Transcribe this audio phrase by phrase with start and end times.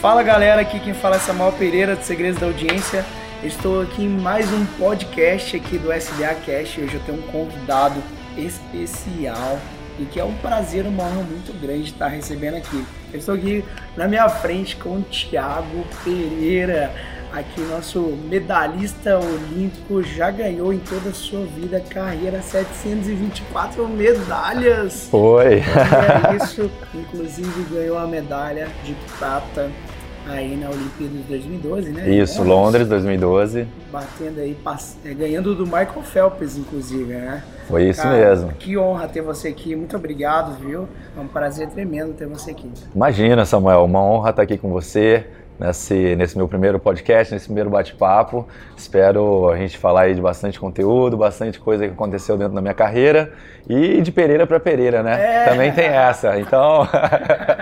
[0.00, 3.04] Fala galera, aqui quem fala é Samuel Pereira do Segredos da Audiência.
[3.42, 6.80] Estou aqui em mais um podcast aqui do SDA Cast.
[6.80, 8.00] Hoje eu tenho um convidado
[8.36, 9.58] especial
[9.98, 12.84] e que é um prazer, uma honra muito grande estar recebendo aqui.
[13.12, 13.64] Eu estou aqui
[13.96, 16.94] na minha frente com o Thiago Pereira,
[17.32, 25.08] aqui nosso medalhista olímpico, já ganhou em toda a sua vida, carreira 724 medalhas.
[25.10, 25.56] Foi.
[25.56, 29.68] É isso, inclusive ganhou a medalha de prata
[30.28, 32.08] aí na Olimpíada de 2012, né?
[32.10, 33.66] Isso, Londres 2012.
[33.90, 34.56] Batendo aí,
[35.04, 37.42] é, ganhando do Michael Phelps, inclusive, né?
[37.66, 38.52] Foi isso Cara, mesmo.
[38.52, 40.88] Que honra ter você aqui, muito obrigado, viu?
[41.16, 42.70] É um prazer tremendo ter você aqui.
[42.94, 45.26] Imagina, Samuel, uma honra estar aqui com você
[45.58, 48.46] nesse, nesse meu primeiro podcast, nesse primeiro bate-papo.
[48.76, 52.74] Espero a gente falar aí de bastante conteúdo, bastante coisa que aconteceu dentro da minha
[52.74, 53.32] carreira
[53.68, 55.44] e de Pereira para Pereira, né?
[55.44, 55.44] É.
[55.48, 56.38] Também tem essa.
[56.38, 56.86] Então,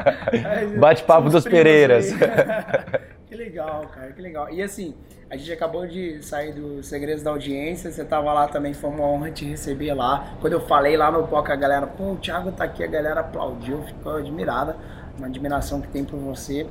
[0.78, 2.12] bate-papo dos Pereiras.
[3.26, 4.50] que legal, cara, que legal.
[4.50, 4.94] E assim,
[5.28, 9.04] a gente acabou de sair dos Segredos da Audiência, você tava lá também, foi uma
[9.04, 10.36] honra te receber lá.
[10.40, 13.20] Quando eu falei lá no POC, a galera, pô, o Thiago tá aqui, a galera
[13.20, 14.76] aplaudiu, ficou admirada,
[15.18, 16.64] uma admiração que tem por você.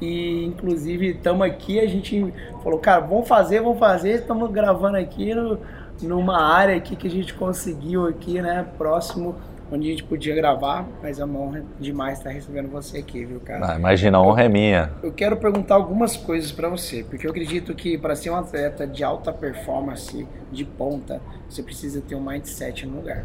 [0.00, 5.34] E inclusive estamos aqui, a gente falou, cara, vamos fazer, vamos fazer, estamos gravando aqui
[5.34, 5.58] no,
[6.02, 9.36] numa área aqui que a gente conseguiu aqui, né, próximo
[9.72, 13.40] onde a gente podia gravar, mas é uma honra demais estar recebendo você aqui, viu,
[13.40, 13.72] cara?
[13.72, 14.90] Ah, imagina, a honra é minha.
[15.02, 18.86] Eu quero perguntar algumas coisas para você, porque eu acredito que para ser um atleta
[18.86, 23.24] de alta performance, de ponta, você precisa ter um mindset no lugar.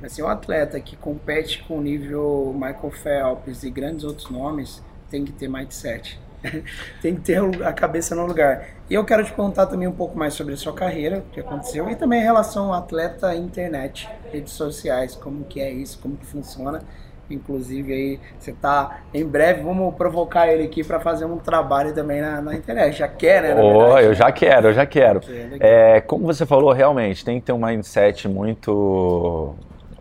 [0.00, 4.82] Para ser um atleta que compete com o nível Michael Phelps e grandes outros nomes,
[5.16, 6.20] tem que ter mindset.
[7.00, 8.66] tem que ter a cabeça no lugar.
[8.88, 11.40] E eu quero te contar também um pouco mais sobre a sua carreira, o que
[11.40, 16.16] aconteceu, e também em relação ao atleta internet, redes sociais, como que é isso, como
[16.16, 16.82] que funciona.
[17.28, 22.20] Inclusive aí você tá em breve, vamos provocar ele aqui para fazer um trabalho também
[22.20, 22.98] na, na internet.
[22.98, 23.60] Já quer, né?
[23.60, 25.20] Oh, eu já quero, eu já quero.
[25.58, 29.56] É, como você falou, realmente tem que ter um mindset muito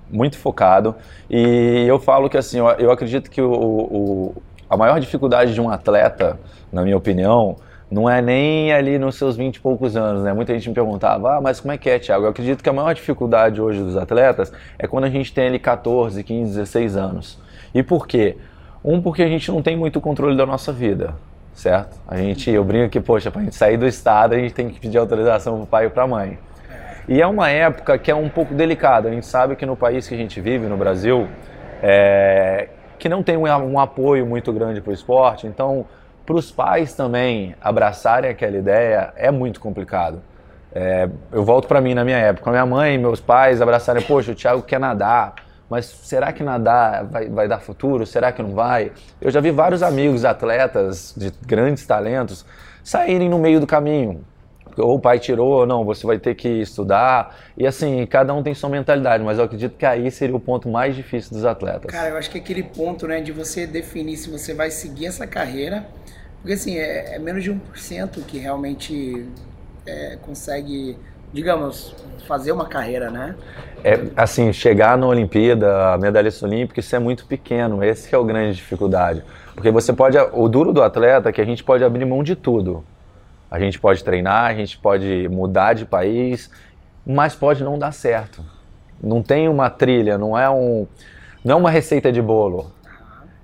[0.08, 0.96] muito focado.
[1.28, 4.36] E eu falo que assim, eu, eu acredito que o, o
[4.70, 6.40] a maior dificuldade de um atleta,
[6.72, 7.58] na minha opinião,
[7.90, 10.34] não é nem ali nos seus 20 e poucos anos, né?
[10.34, 12.26] Muita gente me perguntava, ah, mas como é que é, Thiago?
[12.26, 15.60] Eu acredito que a maior dificuldade hoje dos atletas é quando a gente tem ali
[15.60, 17.40] 14, 15, 16 anos.
[17.74, 18.38] E por quê?
[18.84, 21.16] Um, porque a gente não tem muito controle da nossa vida,
[21.54, 21.98] certo?
[22.08, 24.80] A gente, eu brinco que, poxa, pra gente sair do estado, a gente tem que
[24.80, 26.40] pedir autorização pro pai e pra mãe.
[27.08, 29.10] E é uma época que é um pouco delicada.
[29.10, 31.28] A gente sabe que no país que a gente vive, no Brasil,
[31.82, 35.48] é, que não tem um, apoio muito grande para o esporte.
[35.48, 35.86] Então,
[36.26, 40.22] para os pais também abraçarem aquela ideia é muito complicado.
[40.74, 44.36] É, eu volto para mim na minha época, minha mãe meus pais abraçarem, poxa, o
[44.36, 45.36] Thiago quer nadar,
[45.70, 48.06] mas será que nadar vai, vai dar futuro?
[48.06, 48.92] Será que não vai?
[49.22, 52.46] Eu já vi vários amigos atletas de grandes talentos
[52.84, 54.24] saírem no meio do caminho,
[54.78, 57.36] ou o pai tirou, ou não, você vai ter que estudar.
[57.58, 60.70] E assim, cada um tem sua mentalidade, mas eu acredito que aí seria o ponto
[60.70, 61.92] mais difícil dos atletas.
[61.92, 65.26] Cara, eu acho que aquele ponto, né, de você definir se você vai seguir essa
[65.26, 65.86] carreira,
[66.42, 69.26] porque assim, é, é menos de 1% que realmente
[69.86, 70.98] é, consegue,
[71.34, 71.96] digamos,
[72.28, 73.36] fazer uma carreira, né?
[73.84, 78.56] É, assim, chegar na Olimpíada, medalhista olímpica, isso é muito pequeno, esse é o grande
[78.56, 79.24] dificuldade.
[79.54, 82.36] Porque você pode, o duro do atleta é que a gente pode abrir mão de
[82.36, 82.84] tudo.
[83.56, 86.52] A gente pode treinar, a gente pode mudar de país,
[87.08, 88.44] mas pode não dar certo.
[89.02, 90.86] Não tem uma trilha, não é um,
[91.42, 92.70] não é uma receita de bolo.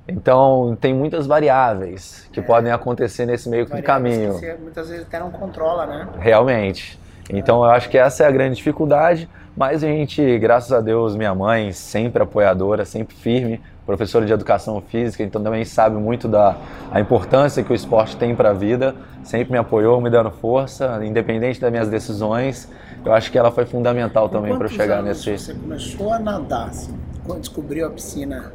[0.06, 2.44] Então tem muitas variáveis que é.
[2.44, 4.34] podem acontecer nesse meio do caminho.
[4.34, 6.08] Que você, muitas vezes até não controla, né?
[6.20, 7.00] Realmente.
[7.30, 11.16] Então eu acho que essa é a grande dificuldade, mas a gente, graças a Deus,
[11.16, 16.56] minha mãe sempre apoiadora, sempre firme, professora de educação física, então também sabe muito da
[16.92, 21.00] a importância que o esporte tem para a vida, sempre me apoiou, me dando força,
[21.04, 22.70] independente das minhas decisões.
[23.04, 25.38] Eu acho que ela foi fundamental também para eu chegar nesse.
[25.38, 28.54] Você começou a nadar, assim, quando descobriu a piscina?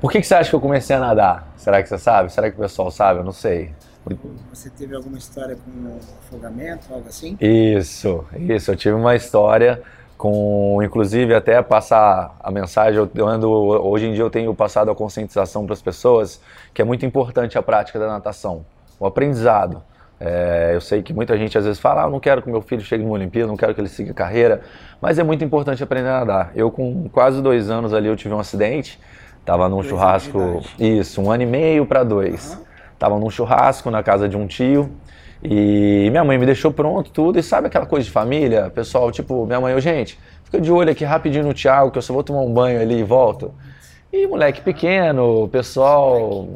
[0.00, 1.52] Por que, que você acha que eu comecei a nadar?
[1.56, 2.32] Será que você sabe?
[2.32, 3.20] Será que o pessoal sabe?
[3.20, 3.72] Eu não sei.
[4.52, 7.36] Você teve alguma história com afogamento, algo assim?
[7.40, 8.72] Isso, isso.
[8.72, 9.80] Eu tive uma história
[10.22, 14.94] com, inclusive, até passar a mensagem, eu ando, hoje em dia eu tenho passado a
[14.94, 16.40] conscientização para as pessoas
[16.72, 18.64] que é muito importante a prática da natação,
[19.00, 19.82] o aprendizado.
[20.20, 22.62] É, eu sei que muita gente às vezes fala, ah, eu não quero que meu
[22.62, 24.60] filho chegue numa Olimpíada, não quero que ele siga carreira,
[25.00, 26.52] mas é muito importante aprender a nadar.
[26.54, 29.00] Eu com quase dois anos ali eu tive um acidente,
[29.40, 32.56] estava num dois churrasco, isso, um ano e meio para dois.
[32.94, 34.88] Estava num churrasco na casa de um tio,
[35.42, 38.70] e minha mãe me deixou pronto, tudo, e sabe aquela coisa de família?
[38.70, 42.02] Pessoal, tipo, minha mãe, eu, gente, fica de olho aqui rapidinho no Thiago, que eu
[42.02, 43.52] só vou tomar um banho ali e volto.
[44.12, 46.46] E moleque pequeno, pessoal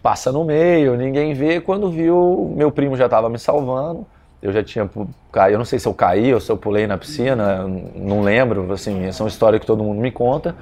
[0.00, 1.60] passa no meio, ninguém vê.
[1.60, 4.06] Quando viu, meu primo já estava me salvando.
[4.40, 4.88] Eu já tinha
[5.32, 7.66] caído, eu não sei se eu caí ou se eu pulei na piscina,
[7.96, 10.54] não lembro, assim, essa é uma história que todo mundo me conta.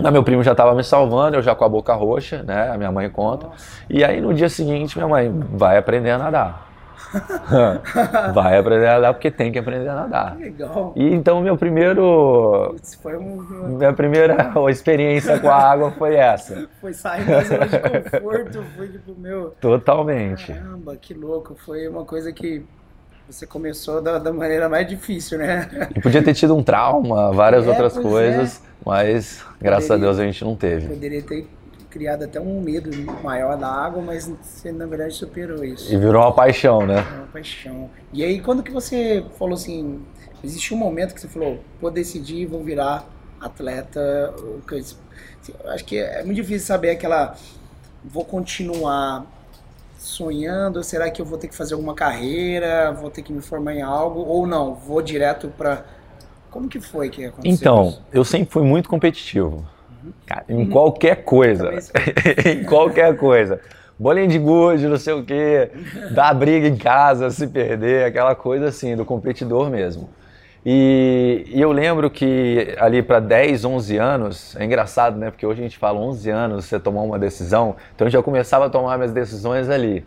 [0.00, 2.70] Mas meu primo já estava me salvando, eu já com a boca roxa, né?
[2.70, 3.48] A minha mãe conta.
[3.90, 6.72] E aí no dia seguinte minha mãe vai aprender a nadar.
[8.32, 10.36] vai aprender a nadar porque tem que aprender a nadar.
[10.36, 10.92] Legal.
[10.96, 13.76] E então meu primeiro foi um...
[13.76, 16.68] minha primeira experiência com a água foi essa.
[16.80, 19.54] Foi sair da zona de conforto, foi tipo meu.
[19.60, 20.52] Totalmente.
[20.52, 22.64] Caramba, que louco, foi uma coisa que
[23.28, 25.68] você começou da, da maneira mais difícil, né?
[25.94, 28.71] E podia ter tido um trauma, várias é, outras coisas, é.
[28.84, 30.88] Mas graças poderia, a Deus a gente não teve.
[30.88, 31.48] Poderia ter
[31.90, 32.90] criado até um medo
[33.22, 35.92] maior da água, mas você na verdade superou isso.
[35.92, 37.04] E virou uma paixão, né?
[37.16, 37.90] Uma paixão.
[38.12, 40.02] E aí quando que você falou assim,
[40.42, 43.06] existe um momento que você falou, vou decidir, vou virar
[43.40, 44.32] atleta,
[45.66, 47.36] acho que é muito difícil saber aquela,
[48.04, 49.26] vou continuar
[49.98, 53.74] sonhando, será que eu vou ter que fazer alguma carreira, vou ter que me formar
[53.74, 55.84] em algo, ou não, vou direto para
[56.52, 57.50] como que foi que aconteceu?
[57.50, 58.02] Então, isso?
[58.12, 59.64] eu sempre fui muito competitivo.
[60.26, 61.70] Cara, em qualquer coisa.
[62.44, 63.58] em qualquer coisa.
[63.98, 65.70] Bolinha de gude, não sei o quê,
[66.10, 70.10] dar briga em casa, se perder, aquela coisa assim, do competidor mesmo.
[70.64, 75.30] E, e eu lembro que ali para 10, 11 anos, é engraçado, né?
[75.30, 78.66] Porque hoje a gente fala 11 anos você tomar uma decisão, então eu já começava
[78.66, 80.04] a tomar minhas decisões ali.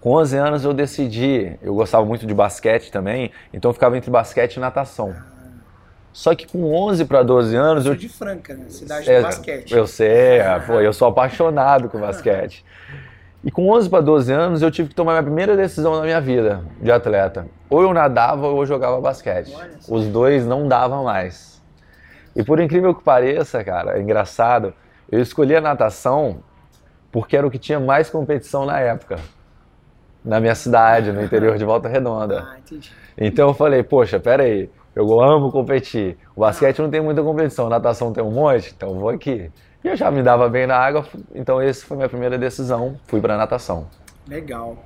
[0.00, 4.10] Com 11 anos eu decidi, eu gostava muito de basquete também, então eu ficava entre
[4.10, 5.14] basquete e natação.
[6.16, 7.84] Só que com 11 para 12 anos.
[7.84, 8.64] Eu sou de Franca, né?
[8.70, 9.74] Cidade é, de basquete.
[9.74, 10.64] Eu sei, ah.
[10.66, 12.64] pô, eu sou apaixonado com basquete.
[13.44, 16.18] E com 11 para 12 anos eu tive que tomar minha primeira decisão na minha
[16.18, 17.46] vida de atleta.
[17.68, 19.54] Ou eu nadava ou eu jogava basquete.
[19.90, 21.62] Os dois não davam mais.
[22.34, 24.72] E por incrível que pareça, cara, é engraçado,
[25.12, 26.38] eu escolhi a natação
[27.12, 29.18] porque era o que tinha mais competição na época.
[30.24, 32.48] Na minha cidade, no interior de Volta Redonda.
[32.52, 32.90] Ah, entendi.
[33.18, 36.16] Então eu falei, poxa, peraí, aí eu amo competir.
[36.34, 39.50] O basquete não tem muita competição, natação tem um monte, então vou aqui.
[39.84, 43.20] E eu já me dava bem na água, então essa foi minha primeira decisão, fui
[43.20, 43.86] para natação.
[44.26, 44.78] Legal.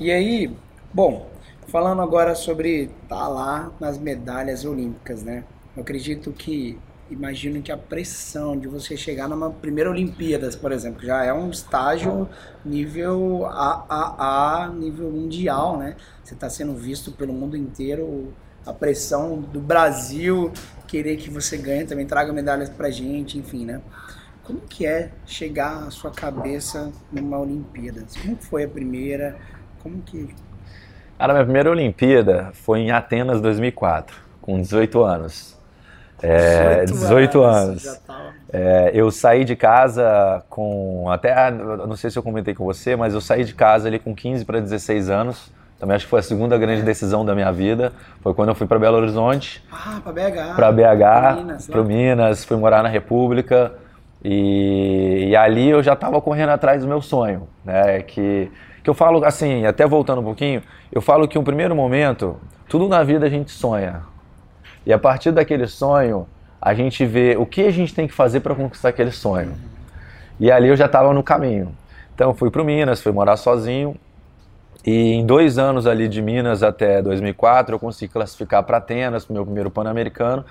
[0.00, 0.50] E aí,
[0.92, 1.28] bom,
[1.66, 5.44] falando agora sobre estar tá lá nas medalhas olímpicas, né?
[5.76, 6.78] Eu acredito que
[7.10, 11.50] imagino que a pressão de você chegar numa primeira Olimpíadas, por exemplo, já é um
[11.50, 12.26] estágio
[12.64, 15.94] nível AAA, nível mundial, né?
[16.24, 18.32] Você está sendo visto pelo mundo inteiro
[18.68, 20.52] a pressão do Brasil
[20.86, 23.80] querer que você ganhe também, traga medalhas pra gente, enfim, né?
[24.44, 28.04] Como que é chegar à sua cabeça numa Olimpíada?
[28.20, 29.36] Como foi a primeira?
[29.82, 30.34] Como que...
[31.18, 35.58] Cara, minha primeira Olimpíada foi em Atenas 2004, com 18 anos.
[36.22, 37.86] É, 18, 18 anos.
[37.86, 38.00] anos.
[38.52, 41.08] É, eu saí de casa com.
[41.10, 41.50] Até.
[41.50, 44.44] Não sei se eu comentei com você, mas eu saí de casa ali com 15
[44.44, 45.52] para 16 anos.
[45.78, 47.92] Também acho que foi a segunda grande decisão da minha vida.
[48.20, 49.62] Foi quando eu fui para Belo Horizonte.
[49.70, 50.56] Ah, para BH.
[50.56, 53.72] Para BH, para Minas, fui morar na República.
[54.24, 58.02] E, e ali eu já estava correndo atrás do meu sonho, né?
[58.02, 58.50] Que,
[58.82, 62.36] que eu falo assim, até voltando um pouquinho, eu falo que um primeiro momento,
[62.68, 64.02] tudo na vida a gente sonha.
[64.84, 66.26] E a partir daquele sonho,
[66.60, 69.54] a gente vê o que a gente tem que fazer para conquistar aquele sonho.
[70.40, 71.72] E ali eu já estava no caminho.
[72.12, 73.94] Então fui para Minas, fui morar sozinho
[74.90, 79.34] e em dois anos ali de Minas até 2004, eu consegui classificar para Atenas, para
[79.34, 80.46] meu primeiro Pan-Americano.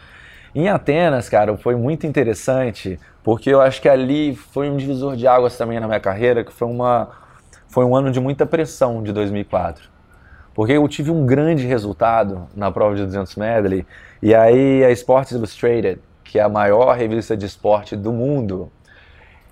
[0.54, 5.28] Em Atenas, cara, foi muito interessante, porque eu acho que ali foi um divisor de
[5.28, 7.10] águas também na minha carreira, que foi, uma,
[7.68, 9.90] foi um ano de muita pressão de 2004.
[10.54, 13.88] Porque eu tive um grande resultado na prova de 200 medley,
[14.22, 18.72] e aí a Sports Illustrated, que é a maior revista de esporte do mundo,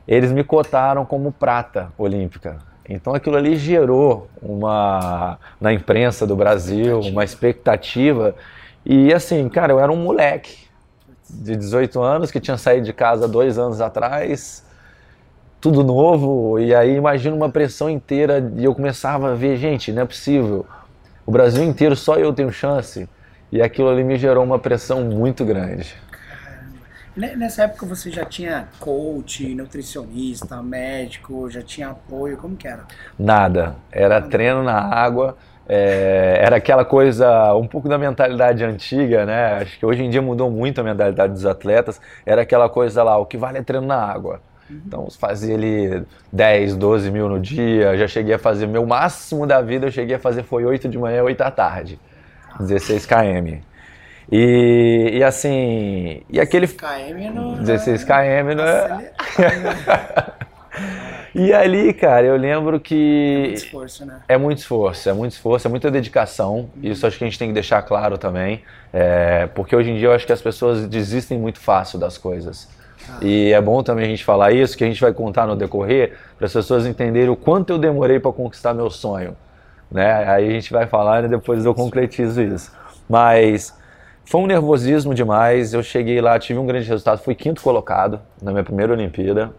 [0.08, 2.75] eles me cotaram como prata olímpica.
[2.88, 8.36] Então aquilo ali gerou uma na imprensa do Brasil uma expectativa.
[8.86, 10.66] E assim, cara, eu era um moleque
[11.30, 14.64] de 18 anos que tinha saído de casa dois anos atrás,
[15.60, 16.60] tudo novo.
[16.60, 20.66] E aí imagina uma pressão inteira e eu começava a ver, gente, não é possível,
[21.26, 23.10] o Brasil inteiro só eu tenho chance.
[23.52, 25.96] E aquilo ali me gerou uma pressão muito grande.
[27.16, 32.84] Nessa época você já tinha coach, nutricionista, médico, já tinha apoio, como que era?
[33.18, 34.30] Nada, era Nada.
[34.30, 39.54] treino na água, é, era aquela coisa, um pouco da mentalidade antiga, né?
[39.62, 43.18] Acho que hoje em dia mudou muito a mentalidade dos atletas, era aquela coisa lá,
[43.18, 44.42] o que vale é treino na água.
[44.70, 44.82] Uhum.
[44.86, 46.04] Então fazia ali
[46.34, 50.18] 10, 12 mil no dia, já cheguei a fazer, meu máximo da vida eu cheguei
[50.18, 51.98] a fazer foi 8 de manhã, 8 da tarde,
[52.60, 53.62] 16 km.
[54.32, 59.12] E, e assim, e aquele 16 km no 16 km, né?
[61.38, 63.44] E ali, cara, eu lembro que.
[63.44, 64.20] É muito esforço, né?
[64.26, 66.70] É muito esforço, é muito esforço, é muita dedicação.
[66.82, 68.62] Isso acho que a gente tem que deixar claro também.
[68.94, 72.70] É, porque hoje em dia eu acho que as pessoas desistem muito fácil das coisas.
[73.10, 73.18] Ah.
[73.22, 76.18] E é bom também a gente falar isso, que a gente vai contar no decorrer,
[76.38, 79.36] para as pessoas entenderem o quanto eu demorei para conquistar meu sonho.
[79.92, 80.14] Né?
[80.30, 82.72] Aí a gente vai falar e depois eu concretizo isso.
[83.10, 83.74] Mas
[84.26, 85.74] foi um nervosismo demais.
[85.74, 89.52] Eu cheguei lá, tive um grande resultado, fui quinto colocado na minha primeira Olimpíada.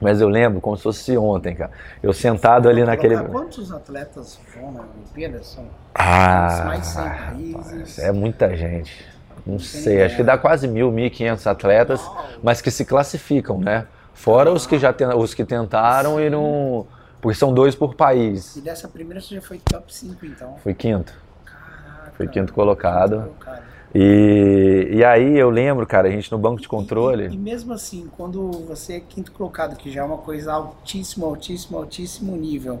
[0.00, 1.70] Mas eu lembro como se fosse ontem, cara.
[2.02, 3.16] Eu sentado ali naquele.
[3.16, 5.40] Quantos atletas vão na Olimpíada?
[5.44, 5.64] São
[5.94, 7.98] ah, mais de 100 países.
[8.00, 9.06] É muita gente.
[9.46, 12.00] Não sei, acho que dá quase mil, mil e quinhentos atletas,
[12.42, 13.86] mas que se classificam, né?
[14.14, 16.86] Fora os que já os que tentaram e não.
[17.20, 18.56] Porque são dois por país.
[18.56, 20.56] E dessa primeira você já foi top 5, então?
[20.62, 21.14] Fui quinto.
[21.44, 22.12] Caraca.
[22.16, 23.22] Fui quinto colocado.
[23.22, 23.71] Quinto colocado.
[23.94, 27.28] E, e aí eu lembro, cara, a gente no banco de controle.
[27.28, 31.26] E, e, mesmo assim, quando você é quinto colocado, que já é uma coisa altíssimo,
[31.26, 32.80] altíssimo, altíssimo nível,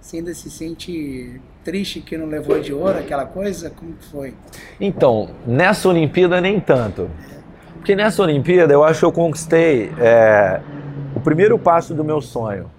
[0.00, 3.70] você ainda se sente triste que não levou de ouro aquela coisa?
[3.70, 4.34] Como que foi?
[4.80, 7.10] Então, nessa Olimpíada nem tanto.
[7.74, 10.60] Porque nessa Olimpíada eu acho que eu conquistei é,
[11.16, 12.70] o primeiro passo do meu sonho.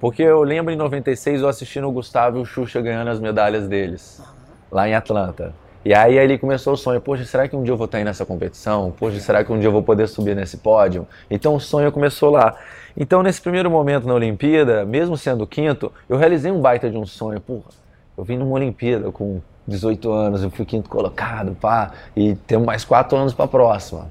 [0.00, 3.68] Porque eu lembro em 96 eu assistindo o Gustavo e o Xuxa ganhando as medalhas
[3.68, 4.22] deles,
[4.70, 5.54] lá em Atlanta.
[5.84, 8.04] E aí ele começou o sonho, poxa, será que um dia eu vou estar aí
[8.04, 8.90] nessa competição?
[8.98, 11.06] Poxa, será que um dia eu vou poder subir nesse pódio?
[11.30, 12.56] Então o sonho começou lá.
[12.96, 17.04] Então nesse primeiro momento na Olimpíada, mesmo sendo quinto, eu realizei um baita de um
[17.04, 17.38] sonho.
[17.38, 17.70] Porra,
[18.16, 22.82] eu vim numa Olimpíada com 18 anos, eu fui quinto colocado, pá, e temos mais
[22.82, 24.10] quatro anos para a próxima.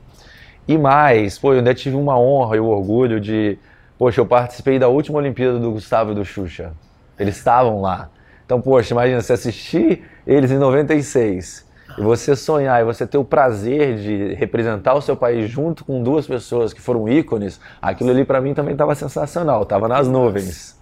[0.67, 3.57] E mais, pô, eu ainda tive uma honra e o orgulho de,
[3.97, 6.71] poxa, eu participei da última Olimpíada do Gustavo e do Xuxa.
[7.17, 8.09] Eles estavam lá.
[8.45, 11.65] Então, poxa, imagina, você assistir eles em 96
[11.97, 16.01] e você sonhar e você ter o prazer de representar o seu país junto com
[16.01, 20.79] duas pessoas que foram ícones, aquilo ali para mim também estava sensacional, estava nas nuvens.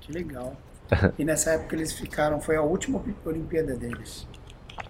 [0.00, 0.54] Que legal.
[1.18, 4.26] E nessa época eles ficaram, foi a última Olimpíada deles.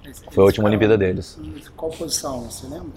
[0.04, 1.38] Eles foi a última Olimpíada deles.
[1.76, 2.92] Qual posição, você lembra?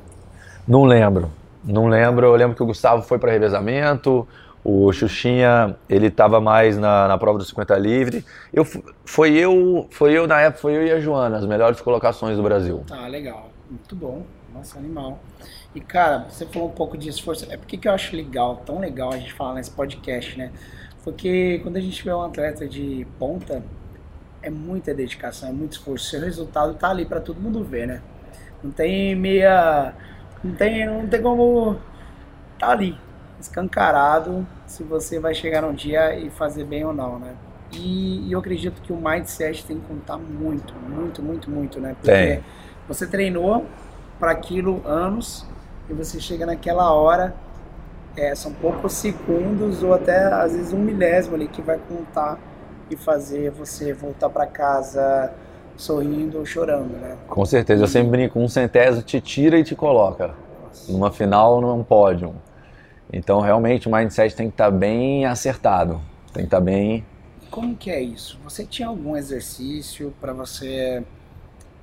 [0.67, 1.31] Não lembro.
[1.63, 2.27] Não lembro.
[2.27, 4.27] Eu lembro que o Gustavo foi para revezamento,
[4.63, 8.23] o Xuxinha, ele estava mais na, na prova do 50 livre.
[8.53, 8.63] Eu,
[9.05, 12.43] foi, eu, foi eu, na época, foi eu e a Joana, as melhores colocações do
[12.43, 12.83] Brasil.
[12.91, 13.49] Ah, legal.
[13.69, 14.23] Muito bom.
[14.53, 15.19] Nossa, animal.
[15.73, 17.51] E, cara, você falou um pouco de esforço.
[17.51, 20.51] É porque que eu acho legal, tão legal a gente falar nesse podcast, né?
[21.03, 23.63] Porque quando a gente vê um atleta de ponta,
[24.43, 26.09] é muita dedicação, é muito esforço.
[26.09, 28.01] Seu resultado tá ali para todo mundo ver, né?
[28.63, 29.95] Não tem meia.
[30.43, 31.79] Não tem, não tem como.
[32.59, 32.95] Tá ali
[33.41, 37.35] escancarado se você vai chegar um dia e fazer bem ou não, né?
[37.71, 41.95] E, e eu acredito que o mindset tem que contar muito, muito, muito, muito, né?
[41.99, 42.43] Porque tem.
[42.87, 43.65] você treinou
[44.19, 45.45] para aquilo anos
[45.89, 47.33] e você chega naquela hora,
[48.15, 52.37] é, são poucos segundos ou até às vezes um milésimo ali que vai contar
[52.89, 55.33] e fazer você voltar para casa
[55.77, 57.15] sorrindo ou chorando, né?
[57.27, 60.35] Com certeza, eu sempre brinco, um centésimo te tira e te coloca.
[60.61, 60.91] Nossa.
[60.91, 62.35] Numa final, num pódio.
[63.11, 66.01] Então, realmente, o mindset tem que estar tá bem acertado,
[66.33, 67.05] tem que estar tá bem...
[67.49, 68.39] Como que é isso?
[68.45, 71.03] Você tinha algum exercício para você...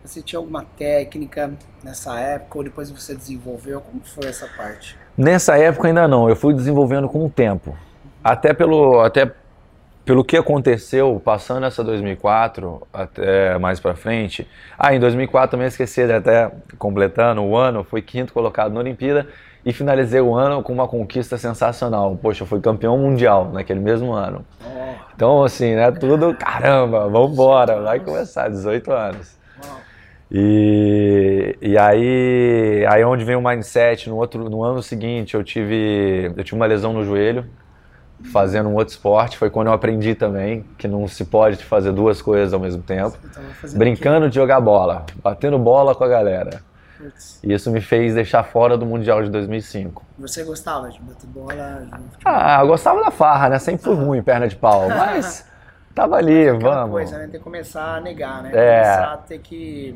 [0.02, 1.52] Você tinha alguma técnica
[1.84, 3.80] nessa época ou depois você desenvolveu?
[3.80, 4.96] Como foi essa parte?
[5.16, 7.76] Nessa época ainda não, eu fui desenvolvendo com o tempo.
[8.24, 9.30] Até pelo, até
[10.08, 14.48] pelo que aconteceu passando essa 2004 até mais para frente.
[14.78, 19.28] Ah, em 2004 também esqueci de até completando o ano, fui quinto colocado na Olimpíada
[19.68, 22.16] e finalizei o ano com uma conquista sensacional.
[22.16, 24.42] Poxa, fui campeão mundial naquele mesmo ano.
[25.14, 29.36] Então, assim, né, tudo, caramba, vamos embora, vai começar, 18 anos.
[30.32, 36.32] E, e aí, aí onde vem o mindset, no, outro, no ano seguinte eu tive,
[36.34, 37.44] eu tive uma lesão no joelho,
[38.32, 42.22] fazendo um outro esporte, foi quando eu aprendi também que não se pode fazer duas
[42.22, 43.18] coisas ao mesmo tempo.
[43.74, 46.67] Brincando de jogar bola, batendo bola com a galera.
[47.42, 50.04] E isso me fez deixar fora do Mundial de 2005.
[50.18, 51.86] Você gostava de bater bola?
[52.24, 53.58] Ah, eu gostava da farra, né?
[53.58, 55.46] Sempre fui ruim, perna de pau, mas
[55.94, 56.90] tava ali, mas vamos.
[56.90, 57.24] coisa, né?
[57.24, 58.50] Tem que começar a negar, né?
[58.52, 58.82] É.
[58.82, 59.94] Começar a ter que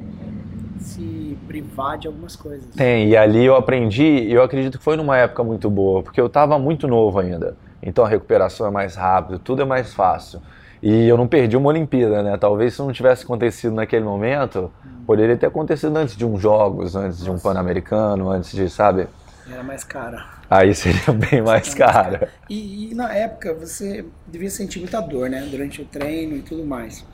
[0.79, 2.75] se privar de algumas coisas.
[2.75, 6.21] Tem, e ali eu aprendi, e eu acredito que foi numa época muito boa, porque
[6.21, 7.57] eu tava muito novo ainda.
[7.83, 10.41] Então a recuperação é mais rápida, tudo é mais fácil.
[10.83, 12.37] E eu não perdi uma Olimpíada, né?
[12.37, 14.71] Talvez se não tivesse acontecido naquele momento,
[15.07, 17.25] poderia ter acontecido antes de uns jogos, antes Nossa.
[17.25, 19.09] de um Pan-Americano, antes de, sabe?
[19.51, 20.25] Era mais cara.
[20.49, 22.29] Aí seria bem mais cara.
[22.49, 25.47] E, e, na época você devia sentir muita dor, né?
[25.51, 27.05] Durante o treino e tudo mais.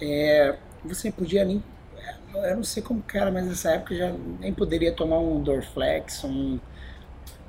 [0.00, 1.62] É, você podia nem.
[2.34, 6.24] eu não sei como que era, mas nessa época já nem poderia tomar um Dorflex,
[6.24, 6.58] um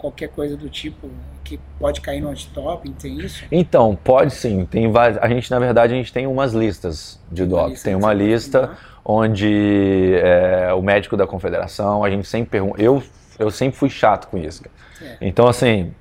[0.05, 1.09] qualquer coisa do tipo
[1.43, 3.43] que pode cair no antidoping, tem isso?
[3.51, 4.65] Então, pode sim.
[4.65, 7.75] Tem várias, a gente, na verdade, a gente tem umas listas de doping.
[7.75, 12.81] Tem uma lista onde é, o médico da confederação, a gente sempre pergunta.
[12.81, 13.01] Eu,
[13.39, 14.63] eu sempre fui chato com isso.
[15.01, 15.17] É.
[15.21, 15.91] Então, assim,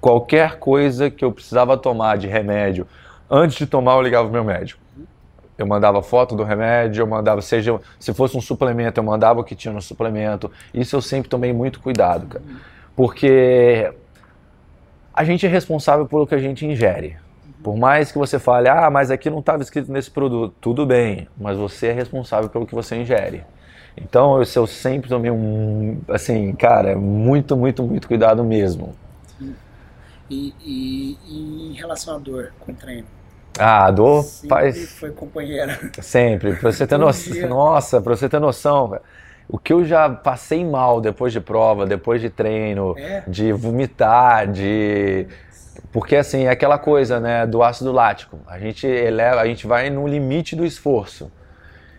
[0.00, 2.86] qualquer coisa que eu precisava tomar de remédio,
[3.28, 4.80] antes de tomar, eu ligava pro meu médico.
[5.56, 9.44] Eu mandava foto do remédio, eu mandava, seja se fosse um suplemento, eu mandava o
[9.44, 10.50] que tinha no suplemento.
[10.72, 12.44] Isso eu sempre tomei muito cuidado, cara.
[12.98, 13.92] Porque
[15.14, 17.16] a gente é responsável pelo que a gente ingere.
[17.62, 21.28] Por mais que você fale, ah, mas aqui não estava escrito nesse produto, tudo bem,
[21.36, 23.44] mas você é responsável pelo que você ingere.
[23.96, 28.96] Então eu, eu sempre tomei um, assim, cara, muito, muito, muito cuidado mesmo.
[30.28, 33.06] E, e, e em relação à dor com o treino?
[33.56, 34.90] Ah, a dor sempre faz.
[34.98, 35.78] foi companheira.
[36.02, 36.56] Sempre.
[36.56, 37.48] Pra você ter noção.
[37.48, 38.98] Nossa, pra você ter noção,
[39.48, 43.22] o que eu já passei mal depois de prova, depois de treino, é?
[43.26, 45.26] de vomitar, de.
[45.90, 48.38] Porque assim, é aquela coisa, né, do ácido lático.
[48.46, 51.32] A gente eleva, a gente vai no limite do esforço.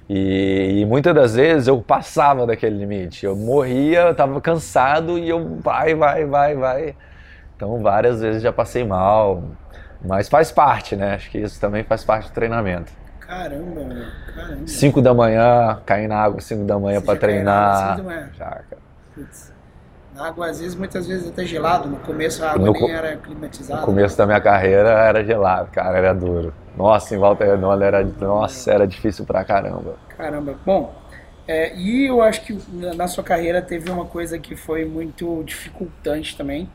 [0.08, 3.26] E, e, muitas das vezes eu passava daquele limite.
[3.26, 6.96] Eu morria, eu tava cansado e eu vai, vai, vai, vai.
[7.56, 9.44] Então várias vezes já passei mal.
[10.04, 11.16] Mas faz parte, né?
[11.16, 12.92] Acho que isso também faz parte do treinamento.
[13.30, 14.08] Caramba, meu.
[14.34, 14.68] Caramba.
[14.68, 17.96] 5 da manhã, cair na água 5 da manhã para treinar.
[17.96, 18.30] 5 da manhã.
[18.36, 18.82] Já, cara.
[19.14, 19.54] Putz.
[20.16, 21.88] Na água, às vezes, muitas vezes até gelado.
[21.88, 23.82] No começo a água no nem era climatizada.
[23.82, 26.52] No começo da minha carreira era gelado, cara, era duro.
[26.76, 29.96] Nossa, em Volta Redonda era, nossa, era difícil pra caramba.
[30.18, 30.56] Caramba.
[30.66, 30.92] Bom,
[31.48, 36.36] é, e eu acho que na sua carreira teve uma coisa que foi muito dificultante
[36.36, 36.68] também,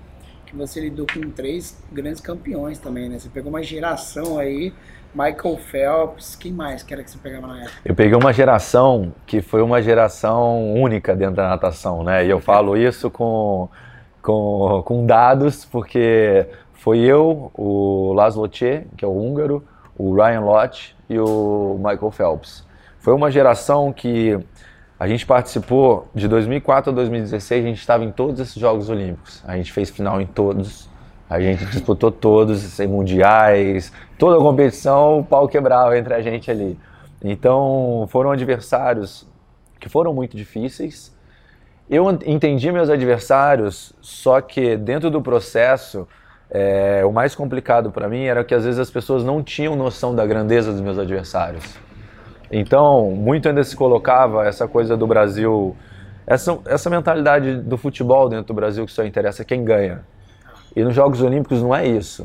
[0.56, 3.18] você lidou com três grandes campeões também, né?
[3.18, 4.72] Você pegou uma geração aí,
[5.14, 7.78] Michael Phelps, quem mais que era que você pegava na época?
[7.84, 12.26] Eu peguei uma geração que foi uma geração única dentro da natação, né?
[12.26, 13.68] E eu falo isso com,
[14.22, 19.64] com, com dados, porque foi eu, o Laszlo Tche, que é o húngaro,
[19.96, 22.64] o Ryan Lott e o Michael Phelps.
[22.98, 24.38] Foi uma geração que
[24.98, 29.42] a gente participou de 2004 a 2016, a gente estava em todos esses Jogos Olímpicos.
[29.44, 30.88] A gente fez final em todos.
[31.28, 36.50] A gente disputou todos, em mundiais, toda a competição, o pau quebrava entre a gente
[36.50, 36.78] ali.
[37.22, 39.26] Então, foram adversários
[39.80, 41.14] que foram muito difíceis.
[41.90, 46.08] Eu entendi meus adversários, só que dentro do processo,
[46.50, 50.14] é, o mais complicado para mim era que às vezes as pessoas não tinham noção
[50.14, 51.64] da grandeza dos meus adversários.
[52.56, 55.76] Então, muito ainda se colocava essa coisa do Brasil,
[56.24, 60.02] essa, essa mentalidade do futebol dentro do Brasil que só interessa quem ganha.
[60.76, 62.24] E nos Jogos Olímpicos não é isso.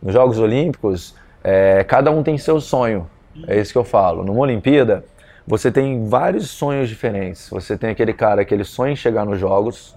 [0.00, 3.10] Nos Jogos Olímpicos, é, cada um tem seu sonho.
[3.48, 4.22] É isso que eu falo.
[4.22, 5.04] Numa Olimpíada,
[5.44, 7.50] você tem vários sonhos diferentes.
[7.50, 9.96] Você tem aquele cara que ele sonha em chegar nos Jogos,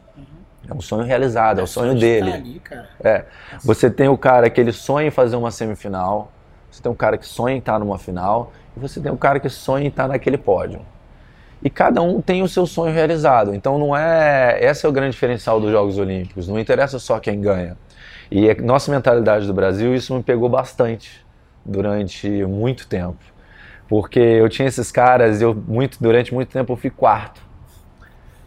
[0.67, 2.31] é um sonho realizado, é o sonho dele.
[2.31, 2.61] Ali,
[3.03, 3.25] é.
[3.63, 6.31] Você tem o cara que ele sonha em fazer uma semifinal,
[6.71, 9.49] você tem um cara que sonha em estar numa final, você tem um cara que
[9.49, 10.81] sonha em estar naquele pódio.
[11.63, 13.55] E cada um tem o seu sonho realizado.
[13.55, 14.59] Então não é.
[14.61, 16.47] Esse é o grande diferencial dos Jogos Olímpicos.
[16.47, 17.77] Não interessa só quem ganha.
[18.29, 21.25] E a nossa mentalidade do Brasil, isso me pegou bastante
[21.63, 23.17] durante muito tempo.
[23.87, 27.41] Porque eu tinha esses caras, eu muito durante muito tempo eu fui quarto.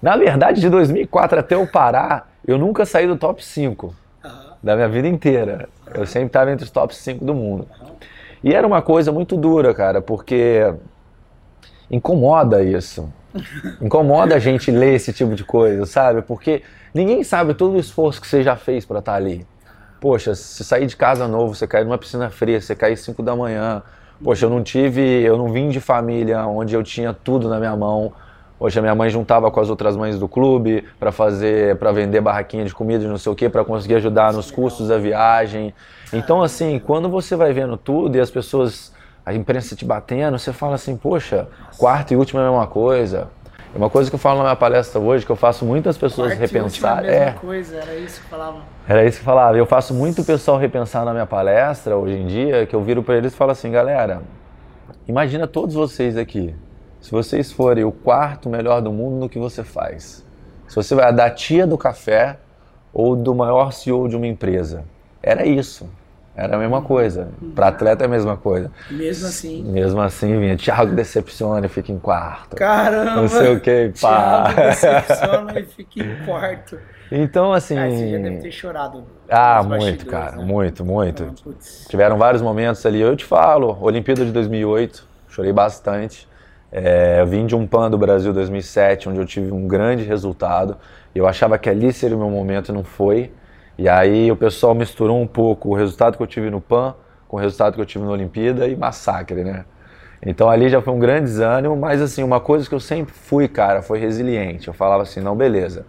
[0.02, 4.30] Na verdade, de 2004 até eu parar, eu nunca saí do top 5 uhum.
[4.62, 5.68] da minha vida inteira.
[5.94, 7.66] Eu sempre estava entre os top 5 do mundo.
[8.42, 10.72] E era uma coisa muito dura, cara, porque
[11.90, 13.12] incomoda isso.
[13.81, 16.22] Incomoda a gente ler esse tipo de coisa, sabe?
[16.22, 16.62] Porque
[16.94, 19.46] ninguém sabe todo o esforço que você já fez para estar tá ali.
[20.01, 23.35] Poxa, se sair de casa novo, você cair numa piscina fria, você cair 5 da
[23.35, 23.83] manhã.
[24.22, 27.77] Poxa, eu não tive, eu não vim de família onde eu tinha tudo na minha
[27.77, 28.12] mão.
[28.59, 32.64] Poxa, minha mãe juntava com as outras mães do clube para fazer, para vender barraquinha
[32.64, 35.75] de comida e não sei o que, para conseguir ajudar nos custos da viagem.
[36.12, 38.95] Então, assim, quando você vai vendo tudo e as pessoas
[39.27, 43.29] a imprensa te batendo, você fala assim, poxa, quarto e último é a mesma coisa.
[43.75, 46.29] É uma coisa que eu falo na minha palestra hoje, que eu faço muitas pessoas
[46.29, 47.05] quarto repensar.
[47.05, 48.59] E é a mesma é, coisa, era isso que falava.
[48.88, 49.59] Era isso que falava.
[49.59, 53.16] Eu faço muito pessoal repensar na minha palestra hoje em dia, que eu viro para
[53.16, 54.23] eles e falo assim, galera,
[55.09, 56.55] imagina todos vocês aqui.
[57.00, 60.24] Se vocês forem o quarto melhor do mundo no que você faz.
[60.68, 62.38] Se você vai da tia do café
[62.92, 64.85] ou do maior CEO de uma empresa.
[65.22, 65.88] Era isso.
[66.37, 67.28] Era a mesma coisa.
[67.54, 68.70] Para atleta é a mesma coisa.
[68.90, 69.62] Mesmo assim.
[69.64, 70.56] Mesmo assim, vinha.
[70.56, 72.56] Thiago decepciona e fica em quarto.
[72.56, 73.16] Caramba!
[73.16, 74.52] Não sei o que, pá.
[74.52, 76.78] Thiago decepciona e fica em quarto.
[77.11, 77.78] Então, assim.
[77.78, 79.04] Ah, você já deve ter chorado.
[79.30, 80.37] Ah, muito, cara.
[80.37, 80.44] Né?
[80.44, 81.35] Muito, muito.
[81.46, 81.52] Ah,
[81.88, 83.00] Tiveram vários momentos ali.
[83.00, 86.28] Eu te falo, Olimpíada de 2008, chorei bastante.
[86.72, 90.76] É, eu vim de um PAN do Brasil 2007, onde eu tive um grande resultado.
[91.14, 93.33] Eu achava que ali seria o meu momento não foi.
[93.79, 96.94] E aí o pessoal misturou um pouco o resultado que eu tive no PAN
[97.29, 99.64] com o resultado que eu tive na Olimpíada e massacre, né?
[100.24, 103.48] Então ali já foi um grande desânimo, mas assim, uma coisa que eu sempre fui,
[103.48, 104.68] cara, foi resiliente.
[104.68, 105.85] Eu falava assim, não, beleza.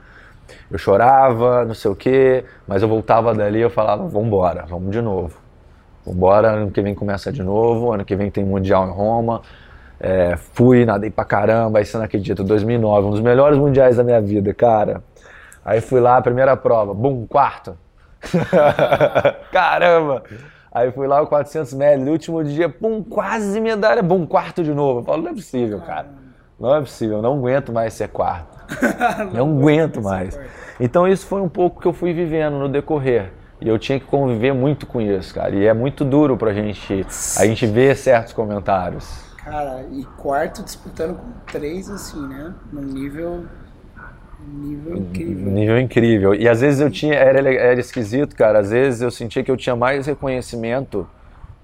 [0.70, 4.92] Eu chorava, não sei o quê, mas eu voltava dali eu falava, vamos embora, vamos
[4.92, 5.48] de novo.
[6.06, 9.42] Vambora, ano que vem começa de novo, ano que vem tem Mundial em Roma.
[10.00, 14.04] É, fui, nadei pra caramba, aí você não acredita, 2009, um dos melhores mundiais da
[14.04, 15.04] minha vida, cara.
[15.66, 17.78] Aí fui lá, primeira prova, bum, quarto.
[19.52, 20.24] caramba!
[20.72, 24.74] Aí fui lá, o 400 metros, no último dia, pum, quase medalha, bum, quarto de
[24.74, 25.00] novo.
[25.00, 26.08] Eu falo, não é possível, cara.
[26.60, 28.58] Não é possível, não aguento mais ser quarto.
[29.34, 30.40] não aguento mais.
[30.80, 33.32] Então isso foi um pouco que eu fui vivendo no decorrer.
[33.60, 35.56] E eu tinha que conviver muito com isso, cara.
[35.56, 37.06] E é muito duro pra gente,
[37.38, 39.27] a gente ver certos comentários.
[39.50, 42.54] Cara, e quarto disputando com três, assim, né?
[42.72, 43.46] Num nível.
[44.46, 45.52] Nível incrível.
[45.52, 46.36] Nível incrível.
[46.36, 47.14] E às vezes eu tinha.
[47.14, 48.60] Era, era esquisito, cara.
[48.60, 51.08] Às vezes eu sentia que eu tinha mais reconhecimento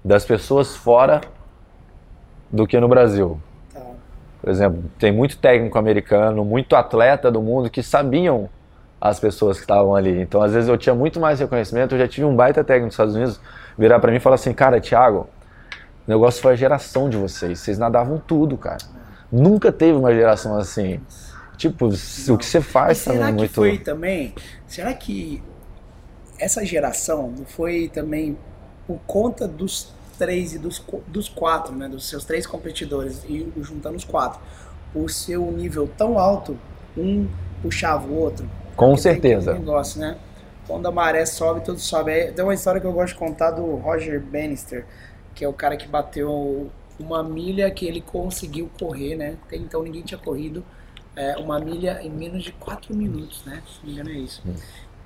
[0.02, 1.20] das pessoas fora
[2.50, 3.38] do que no Brasil.
[3.72, 3.80] Tá.
[4.40, 8.48] Por exemplo, tem muito técnico americano, muito atleta do mundo que sabiam
[8.98, 10.22] as pessoas que estavam ali.
[10.22, 11.94] Então, às vezes, eu tinha muito mais reconhecimento.
[11.94, 13.38] Eu já tive um baita técnico nos Estados Unidos
[13.76, 15.28] virar para mim e falar assim: Cara, Thiago,
[16.06, 17.58] o negócio foi a geração de vocês.
[17.58, 18.78] Vocês nadavam tudo, cara.
[19.30, 21.00] Nunca teve uma geração assim.
[21.56, 22.34] Tipo, Não.
[22.34, 23.48] o que você faz também será é muito.
[23.48, 24.34] que foi também?
[24.66, 25.42] Será que
[26.38, 28.36] essa geração não foi também
[28.86, 31.88] por conta dos três e dos, dos quatro, né?
[31.88, 34.40] Dos seus três competidores e juntando os quatro,
[34.94, 36.58] o seu nível tão alto,
[36.96, 37.26] um
[37.62, 38.48] puxava o outro.
[38.76, 39.52] Com certeza.
[39.52, 40.16] Tem negócio, né?
[40.66, 42.32] Quando a maré sobe, tudo sobe.
[42.32, 44.84] Tem uma história que eu gosto de contar do Roger Bannister,
[45.34, 49.36] que é o cara que bateu uma milha que ele conseguiu correr, né?
[49.46, 50.64] Até então ninguém tinha corrido
[51.16, 53.62] é, uma milha em menos de 4 minutos, né?
[53.66, 54.42] Se não me engano é isso.
[54.46, 54.54] Hum.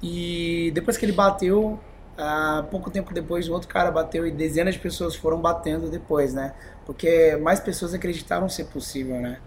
[0.02, 1.78] E depois que ele bateu,
[2.18, 6.32] uh, pouco tempo depois, um outro cara bateu e dezenas de pessoas foram batendo depois,
[6.32, 6.54] né?
[6.86, 9.38] Porque mais pessoas acreditaram ser possível, né?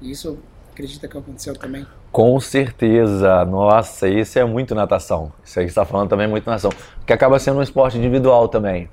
[0.00, 0.38] E isso
[0.72, 1.86] acredita que aconteceu também?
[2.10, 5.32] Com certeza, nossa, isso é muito natação.
[5.44, 6.72] Isso aí que você está falando também é muito natação.
[6.96, 8.88] Porque acaba sendo um esporte individual também.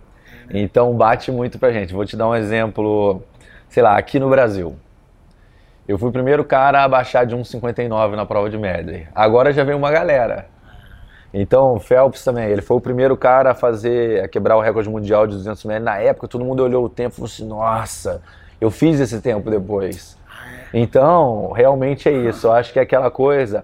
[0.50, 1.94] Então bate muito pra gente.
[1.94, 3.22] Vou te dar um exemplo,
[3.70, 4.76] sei lá, aqui no Brasil.
[5.88, 9.08] Eu fui o primeiro cara a baixar de 1,59 na prova de medley.
[9.16, 10.48] Agora já vem uma galera.
[11.34, 14.90] Então, o Phelps também, ele foi o primeiro cara a fazer, a quebrar o recorde
[14.90, 15.86] mundial de 200 metros.
[15.86, 18.22] Na época, todo mundo olhou o tempo e falou assim, nossa,
[18.60, 20.18] eu fiz esse tempo depois.
[20.74, 22.48] Então, realmente é isso.
[22.48, 23.64] Eu acho que é aquela coisa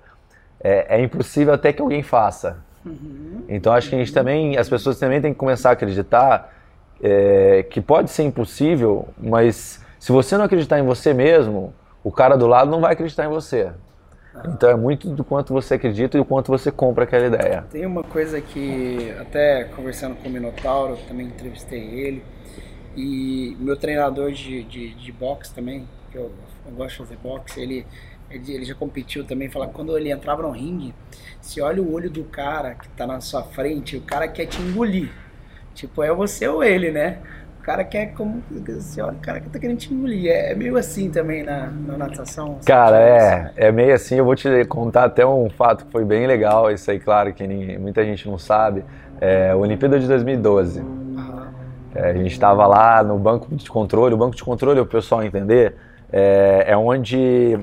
[0.61, 2.57] é, é impossível até que alguém faça.
[2.85, 3.43] Uhum.
[3.49, 6.53] Então, acho que a gente também, as pessoas também têm que começar a acreditar
[7.03, 12.37] é, que pode ser impossível, mas se você não acreditar em você mesmo, o cara
[12.37, 13.71] do lado não vai acreditar em você.
[14.47, 17.65] Então é muito do quanto você acredita e do quanto você compra aquela ideia.
[17.69, 22.23] Tem uma coisa que, até conversando com o Minotauro, também entrevistei ele,
[22.95, 26.31] e meu treinador de, de, de boxe também, que eu
[26.65, 27.85] eu gosto de fazer boxe, ele,
[28.29, 30.93] ele, já competiu também, fala quando ele entrava no ringue,
[31.41, 34.61] se olha o olho do cara que tá na sua frente, o cara quer te
[34.61, 35.11] engolir.
[35.73, 37.17] Tipo, é você ou ele, né?
[37.59, 38.43] O cara quer como.
[38.51, 40.29] Você olha, o cara que tá querendo te engolir.
[40.29, 42.59] É meio assim também na, na natação.
[42.65, 43.51] Cara, é.
[43.55, 44.15] É meio assim.
[44.15, 46.69] Eu vou te contar até um fato que foi bem legal.
[46.69, 48.83] Isso aí, claro, que ninguém, muita gente não sabe.
[49.21, 50.81] É, Olimpíada de 2012.
[50.81, 51.15] Uhum.
[51.95, 54.13] É, a gente estava lá no banco de controle.
[54.13, 55.75] O banco de controle, o pessoal entender,
[56.11, 57.57] é, é onde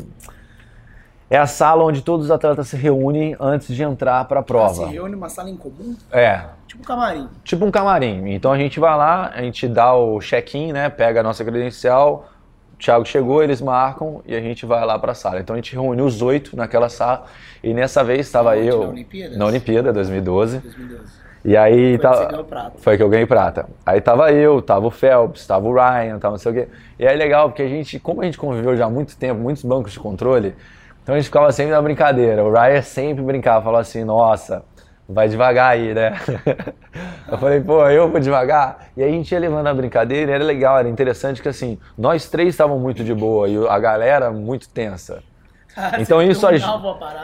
[1.29, 4.85] é a sala onde todos os atletas se reúnem antes de entrar para a prova.
[4.85, 5.97] Ah, se reúne uma sala em comum?
[6.11, 6.45] É.
[6.71, 7.29] Tipo um camarim.
[7.43, 8.33] Tipo um camarim.
[8.33, 10.89] Então a gente vai lá, a gente dá o check-in, né?
[10.89, 12.31] Pega a nossa credencial.
[12.75, 15.41] O Thiago chegou, eles marcam e a gente vai lá para a sala.
[15.41, 17.25] Então a gente reúne os oito naquela sala
[17.61, 20.59] e nessa vez estava eu na Olimpíada, na Olimpíada 2012.
[20.59, 21.13] 2012.
[21.45, 22.73] E aí foi, tá, que prata.
[22.79, 23.69] foi que eu ganhei prata.
[23.85, 26.69] Aí tava eu, tava o Phelps, tava o Ryan, tava não sei o quê.
[27.01, 29.65] E é legal, porque a gente, como a gente conviveu já há muito tempo, muitos
[29.65, 30.55] bancos de controle,
[31.03, 32.45] então a gente ficava sempre na brincadeira.
[32.45, 34.63] O Ryan sempre brincava, falava assim, nossa,
[35.13, 36.19] vai devagar aí, né?
[37.31, 38.89] eu falei, pô, eu vou devagar.
[38.97, 41.79] E aí a gente ia levando a brincadeira, e era legal, era interessante que assim,
[41.99, 45.23] nós três estávamos muito de boa e a galera muito tensa.
[45.99, 46.47] Então isso,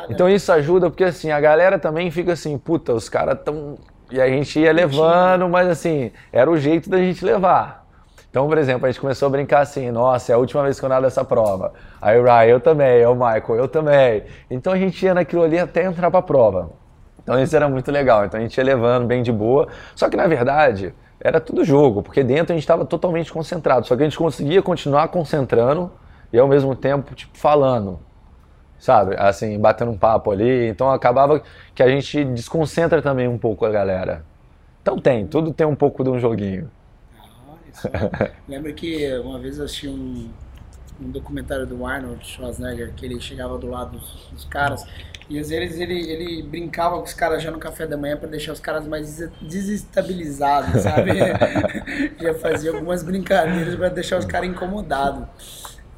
[0.09, 3.77] então isso ajuda porque assim, a galera também fica assim, puta, os caras tão
[4.11, 7.85] e a gente ia levando, mas assim, era o jeito da gente levar.
[8.31, 10.85] Então, por exemplo, a gente começou a brincar assim, nossa, é a última vez que
[10.85, 11.73] eu nado essa prova.
[12.01, 14.25] Aí o Ryan, eu também, o Michael, eu também.
[14.51, 16.71] Então a gente ia naquilo ali até entrar para a prova.
[17.27, 18.25] Então isso era muito legal.
[18.25, 19.67] Então a gente ia levando bem de boa.
[19.97, 23.85] Só que na verdade, era tudo jogo, porque dentro a gente estava totalmente concentrado.
[23.85, 25.91] Só que a gente conseguia continuar concentrando
[26.33, 27.99] e ao mesmo tempo, tipo, falando,
[28.79, 29.17] sabe?
[29.19, 30.69] Assim, batendo um papo ali.
[30.69, 31.43] Então acabava
[31.75, 34.25] que a gente desconcentra também um pouco a galera.
[34.81, 36.71] Então tem, tudo tem um pouco de um joguinho.
[38.49, 40.31] Lembra que uma vez eu assisti um,
[41.01, 44.87] um documentário do Arnold Schwarzenegger, que ele chegava do lado dos, dos caras
[45.29, 48.29] e às vezes ele, ele brincava com os caras já no café da manhã para
[48.29, 51.13] deixar os caras mais desestabilizados, sabe?
[52.21, 55.27] já fazia algumas brincadeiras para deixar os caras incomodados.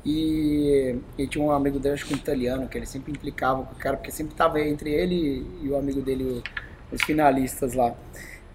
[0.04, 3.74] E, e tinha um amigo dele, acho que um italiano, que ele sempre implicava com
[3.74, 6.42] o cara, porque sempre tava entre ele e o amigo dele,
[6.90, 7.94] os finalistas lá.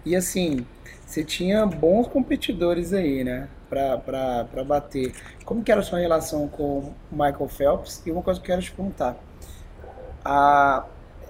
[0.04, 0.66] E assim,
[1.06, 3.48] você tinha bons competidores aí, né?
[3.70, 5.12] Pra, pra, pra bater.
[5.44, 8.02] Como que era a sua relação com o Michael Phelps?
[8.04, 9.16] E uma coisa que eu quero te perguntar
[10.24, 10.84] a,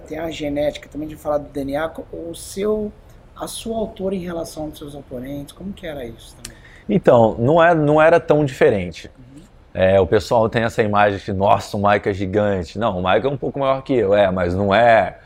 [0.07, 2.91] tem a genética, também de falar do DNA, o seu,
[3.35, 6.57] a sua altura em relação aos seus oponentes, como que era isso também?
[6.87, 9.09] Então, não, é, não era tão diferente.
[9.17, 9.41] Uhum.
[9.73, 12.79] É, o pessoal tem essa imagem de, nossa, o Mike é gigante.
[12.79, 15.17] Não, o Mike é um pouco maior que eu, é, mas não é,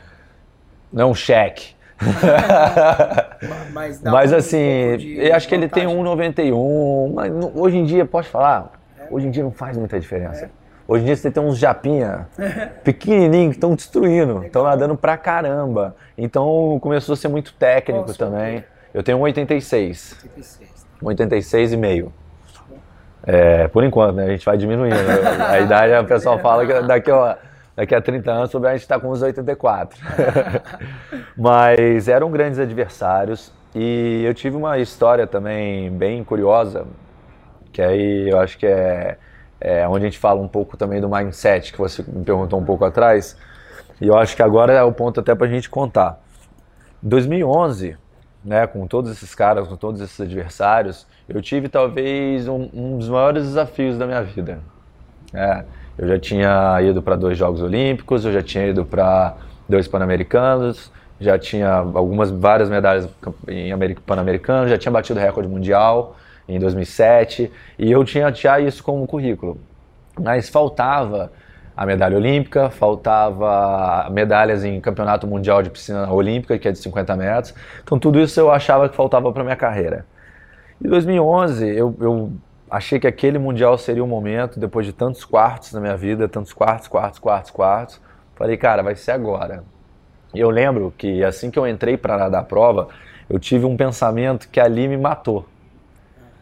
[0.92, 1.74] não é um cheque.
[3.72, 8.30] mas, mas um assim, eu acho que ele tem 1,91, mas hoje em dia, posso
[8.30, 9.06] falar, é.
[9.10, 10.46] hoje em dia não faz muita diferença.
[10.46, 10.59] É.
[10.90, 12.26] Hoje em dia você tem uns japinha
[12.82, 15.94] pequenininhos que estão destruindo, estão nadando pra caramba.
[16.18, 18.64] Então começou a ser muito técnico Nossa, também.
[18.92, 20.16] Eu tenho um 86.
[20.20, 20.86] 86.
[21.00, 22.12] Um 86 e meio.
[23.24, 24.24] É, por enquanto, né?
[24.24, 24.96] A gente vai diminuindo.
[25.46, 27.38] a idade, o pessoal fala que daqui a,
[27.76, 29.96] daqui a 30 anos a gente está com uns 84.
[31.38, 33.52] Mas eram grandes adversários.
[33.76, 36.84] E eu tive uma história também bem curiosa,
[37.70, 39.16] que aí eu acho que é
[39.60, 42.64] é, onde a gente fala um pouco também do mindset, que você me perguntou um
[42.64, 43.36] pouco atrás.
[44.00, 46.18] E eu acho que agora é o ponto até para a gente contar.
[47.04, 47.96] Em 2011,
[48.42, 53.08] né, com todos esses caras, com todos esses adversários, eu tive talvez um, um dos
[53.08, 54.60] maiores desafios da minha vida.
[55.34, 55.64] É,
[55.98, 59.34] eu já tinha ido para dois Jogos Olímpicos, eu já tinha ido para
[59.68, 63.06] dois Pan-Americanos, já tinha algumas várias medalhas
[63.46, 66.16] em Pan-Americano, já tinha batido recorde mundial
[66.54, 69.58] em 2007, e eu tinha já isso como currículo.
[70.18, 71.32] Mas faltava
[71.76, 77.16] a medalha olímpica, faltava medalhas em campeonato mundial de piscina olímpica, que é de 50
[77.16, 77.54] metros.
[77.82, 80.04] Então tudo isso eu achava que faltava para minha carreira.
[80.84, 82.32] Em 2011, eu, eu
[82.70, 86.52] achei que aquele mundial seria o momento, depois de tantos quartos na minha vida, tantos
[86.52, 88.00] quartos, quartos, quartos, quartos.
[88.34, 89.64] Falei, cara, vai ser agora.
[90.34, 92.88] E eu lembro que assim que eu entrei para nadar a prova,
[93.28, 95.46] eu tive um pensamento que ali me matou.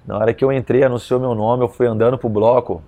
[0.09, 2.83] Na hora que eu entrei, anunciou meu nome, eu fui andando pro bloco,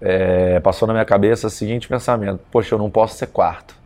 [0.00, 3.76] é, passou na minha cabeça o seguinte pensamento: poxa, eu não posso ser quarto.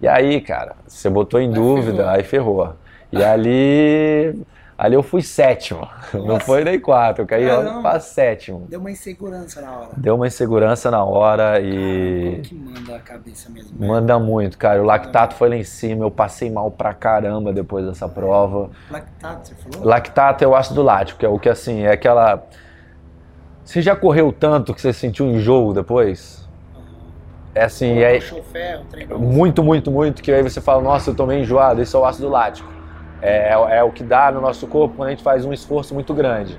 [0.00, 2.10] E aí, cara, você botou em dúvida, ferrou.
[2.10, 2.74] aí ferrou.
[3.12, 4.44] E ali
[4.78, 5.80] Ali eu fui sétimo,
[6.14, 6.18] Nossa.
[6.24, 7.44] não foi nem quatro, eu caí
[7.82, 8.64] para sétimo.
[8.68, 9.88] Deu uma insegurança na hora.
[9.96, 12.30] Deu uma insegurança na hora e.
[12.30, 13.76] Cara, que manda a cabeça mesmo.
[13.76, 14.80] Manda muito, cara.
[14.80, 18.70] O lactato foi lá em cima, eu passei mal pra caramba depois dessa prova.
[18.88, 19.88] Lactato, você falou?
[19.88, 22.46] Lactato é o ácido lático, que é o que assim, é aquela.
[23.64, 26.48] Você já correu tanto que você sentiu enjoo depois?
[27.52, 28.20] É assim, é.
[28.20, 28.84] Ferro,
[29.18, 32.04] muito, muito, muito, que aí você fala, nossa, eu tô meio enjoado, isso é o
[32.04, 32.77] ácido lático.
[33.20, 36.14] É, é, o que dá no nosso corpo quando a gente faz um esforço muito
[36.14, 36.58] grande.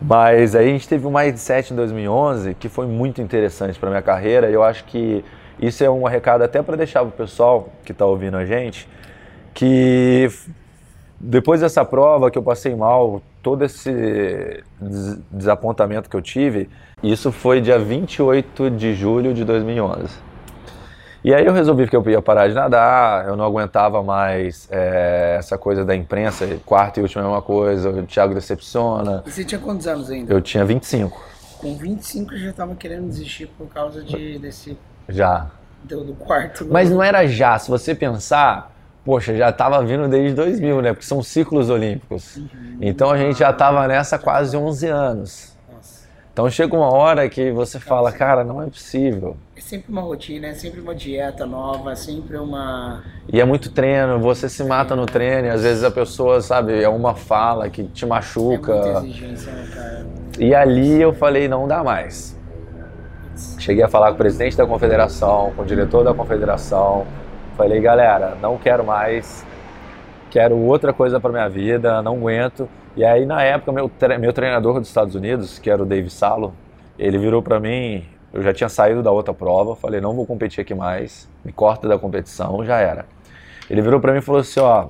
[0.00, 4.02] Mas aí a gente teve um mindset em 2011 que foi muito interessante para minha
[4.02, 5.24] carreira e eu acho que
[5.60, 8.88] isso é um recado até para deixar o pessoal que está ouvindo a gente
[9.52, 10.30] que
[11.20, 14.62] depois dessa prova que eu passei mal, todo esse
[15.32, 16.68] desapontamento que eu tive,
[17.02, 20.27] isso foi dia 28 de julho de 2011.
[21.28, 25.36] E aí eu resolvi que eu ia parar de nadar, eu não aguentava mais é,
[25.38, 29.22] essa coisa da imprensa, quarta e última é uma coisa, o Thiago decepciona.
[29.26, 30.32] E você tinha quantos anos ainda?
[30.32, 31.22] Eu tinha 25.
[31.58, 34.78] Com 25 eu já estava querendo desistir por causa de, desse...
[35.06, 35.50] Já.
[35.84, 36.66] Do, do quarto.
[36.70, 40.92] Mas não era já, se você pensar, poxa, já estava vindo desde 2000, né?
[40.94, 42.36] Porque são ciclos olímpicos.
[42.36, 42.78] Uhum.
[42.80, 45.57] Então a gente já estava nessa quase 11 anos.
[46.38, 49.36] Então chega uma hora que você fala, cara, não é possível.
[49.56, 53.02] É sempre uma rotina, é sempre uma dieta nova, é sempre uma.
[53.32, 56.80] E é muito treino, você se mata no treino, e às vezes a pessoa, sabe,
[56.80, 58.72] é uma fala que te machuca.
[58.72, 60.06] É muita exigência, né, cara?
[60.38, 62.38] E ali eu falei, não dá mais.
[63.58, 67.04] Cheguei a falar com o presidente da confederação, com o diretor da confederação.
[67.56, 69.44] Falei, galera, não quero mais,
[70.30, 72.68] quero outra coisa para minha vida, não aguento.
[72.98, 76.10] E aí, na época, meu, tre meu treinador dos Estados Unidos, que era o Dave
[76.10, 76.52] Salo,
[76.98, 80.62] ele virou para mim, eu já tinha saído da outra prova, falei, não vou competir
[80.62, 83.06] aqui mais, me corta da competição, já era.
[83.70, 84.88] Ele virou para mim e falou assim, ó,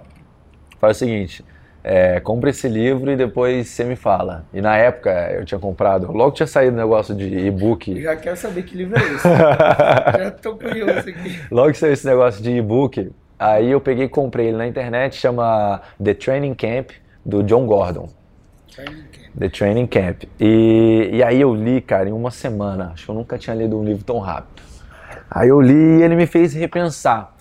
[0.80, 1.44] faz o seguinte,
[1.84, 4.46] é, compra esse livro e depois você me fala.
[4.54, 8.00] E na época eu tinha comprado, logo tinha saído o negócio de e-book.
[8.00, 9.28] Já quero saber que livro é esse.
[9.28, 11.38] Já tô curioso aqui.
[11.50, 15.14] Logo que saiu esse negócio de e-book, aí eu peguei e comprei ele na internet,
[15.14, 16.92] chama The Training Camp,
[17.28, 18.08] do John Gordon.
[18.74, 19.04] Training.
[19.38, 20.24] The Training Camp.
[20.40, 22.90] E, e aí eu li, cara, em uma semana.
[22.92, 24.62] Acho que eu nunca tinha lido um livro tão rápido.
[25.30, 27.36] Aí eu li e ele me fez repensar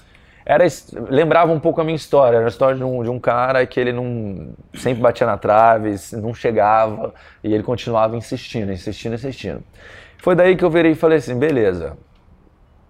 [0.49, 0.65] era
[1.09, 2.37] lembrava um pouco a minha história.
[2.37, 5.93] Era a história de um, de um cara que ele não sempre batia na trave,
[6.13, 9.61] não chegava e ele continuava insistindo, insistindo, insistindo.
[10.19, 11.97] Foi daí que eu virei e falei assim, beleza,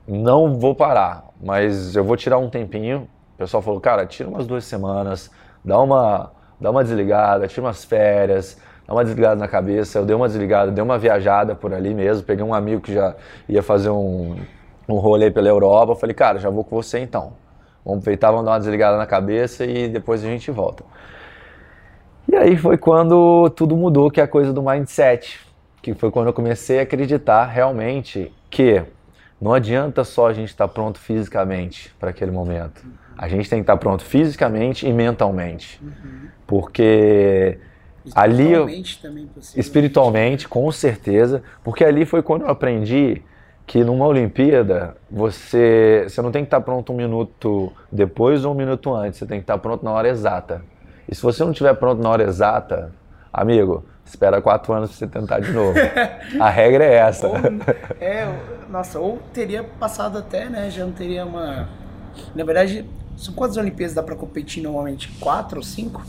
[0.07, 3.09] não vou parar, mas eu vou tirar um tempinho.
[3.33, 5.31] O pessoal falou, cara, tira umas duas semanas,
[5.65, 9.99] dá uma, dá uma desligada, tira umas férias, dá uma desligada na cabeça.
[9.99, 12.23] Eu dei uma desligada, dei uma viajada por ali mesmo.
[12.23, 13.15] Peguei um amigo que já
[13.47, 14.35] ia fazer um,
[14.87, 15.95] um rolê pela Europa.
[15.95, 17.33] Falei, cara, já vou com você então.
[17.85, 20.83] Vamos aproveitar, vamos dar uma desligada na cabeça e depois a gente volta.
[22.27, 25.39] E aí foi quando tudo mudou, que é a coisa do mindset.
[25.81, 28.83] Que foi quando eu comecei a acreditar realmente que
[29.39, 32.83] não adianta só a gente estar pronto fisicamente para aquele momento.
[33.17, 35.81] A gente tem que estar pronto fisicamente e mentalmente.
[35.81, 36.27] Uhum.
[36.45, 37.57] Porque
[38.15, 38.43] ali.
[38.43, 39.59] Espiritualmente também possível.
[39.59, 41.43] Espiritualmente, com certeza.
[41.63, 43.21] Porque ali foi quando eu aprendi
[43.65, 48.55] que numa Olimpíada você, você não tem que estar pronto um minuto depois ou um
[48.55, 50.61] minuto antes, você tem que estar pronto na hora exata.
[51.07, 52.93] E se você não estiver pronto na hora exata,
[53.31, 55.77] amigo, espera quatro anos para você tentar de novo.
[56.39, 57.27] A regra é essa.
[57.27, 57.35] Ou,
[57.99, 58.33] é,
[58.69, 60.69] nossa, ou teria passado até, né?
[60.69, 61.67] Já não teria uma.
[62.33, 62.85] Na verdade,
[63.17, 65.11] são quantas Olimpíadas dá para competir normalmente?
[65.19, 66.01] Quatro ou cinco?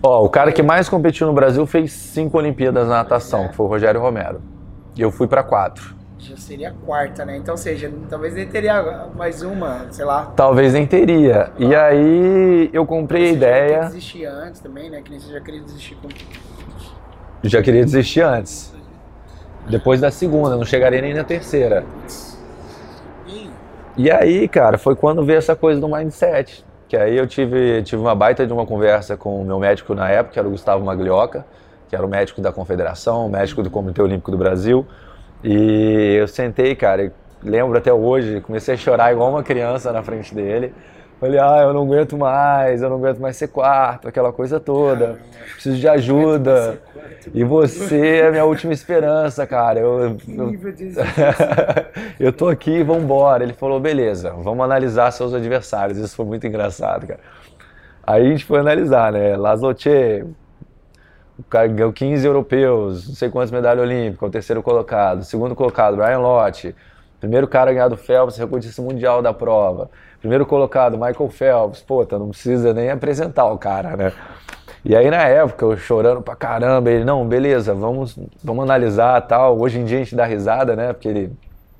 [0.00, 3.48] Ó, o cara que mais competiu no Brasil fez cinco Olimpíadas na natação, é.
[3.48, 4.40] que foi o Rogério Romero.
[4.94, 7.36] E eu fui para quatro já seria a quarta, né?
[7.36, 10.26] Então, ou seja, talvez nem teria mais uma, sei lá.
[10.36, 11.50] Talvez nem teria.
[11.58, 13.82] E aí eu comprei a ideia.
[13.82, 15.02] Já desistir antes também, né?
[15.02, 16.08] Que nem você já queria desistir com.
[17.42, 18.72] Já queria desistir antes.
[19.68, 21.84] Depois da segunda, não chegaria nem na terceira.
[23.96, 26.64] E aí, cara, foi quando veio essa coisa do mindset.
[26.88, 30.08] Que aí eu tive, tive uma baita de uma conversa com o meu médico na
[30.08, 31.44] época, que era o Gustavo Maglioca,
[31.88, 34.86] que era o médico da Confederação, médico do Comitê Olímpico do Brasil.
[35.44, 40.34] E eu sentei, cara, lembro até hoje, comecei a chorar igual uma criança na frente
[40.34, 40.72] dele.
[41.22, 45.20] Falei, ah, eu não aguento mais, eu não aguento mais ser quarto, aquela coisa toda.
[45.52, 46.82] Preciso de ajuda.
[47.32, 49.78] E você é minha última esperança, cara.
[49.78, 50.52] Eu, eu,
[52.18, 53.44] eu tô aqui, vambora.
[53.44, 55.96] Ele falou, beleza, vamos analisar seus adversários.
[55.96, 57.20] Isso foi muito engraçado, cara.
[58.04, 59.36] Aí a gente foi analisar, né?
[59.36, 60.26] Laszlo Tchê,
[61.38, 65.22] o cara ganhou 15 europeus, não sei quantas medalhas olímpicas, o terceiro colocado.
[65.22, 66.74] segundo colocado, Brian Lott.
[67.20, 69.88] Primeiro cara a ganhar do Phelps, recordista mundial da prova.
[70.22, 71.82] Primeiro colocado, Michael Phelps.
[71.82, 74.12] Pô, tá, não precisa nem apresentar o cara, né?
[74.84, 79.58] E aí na época, eu chorando pra caramba, ele, não, beleza, vamos, vamos analisar tal.
[79.58, 80.92] Hoje em dia a gente dá risada, né?
[80.92, 81.32] Porque ele,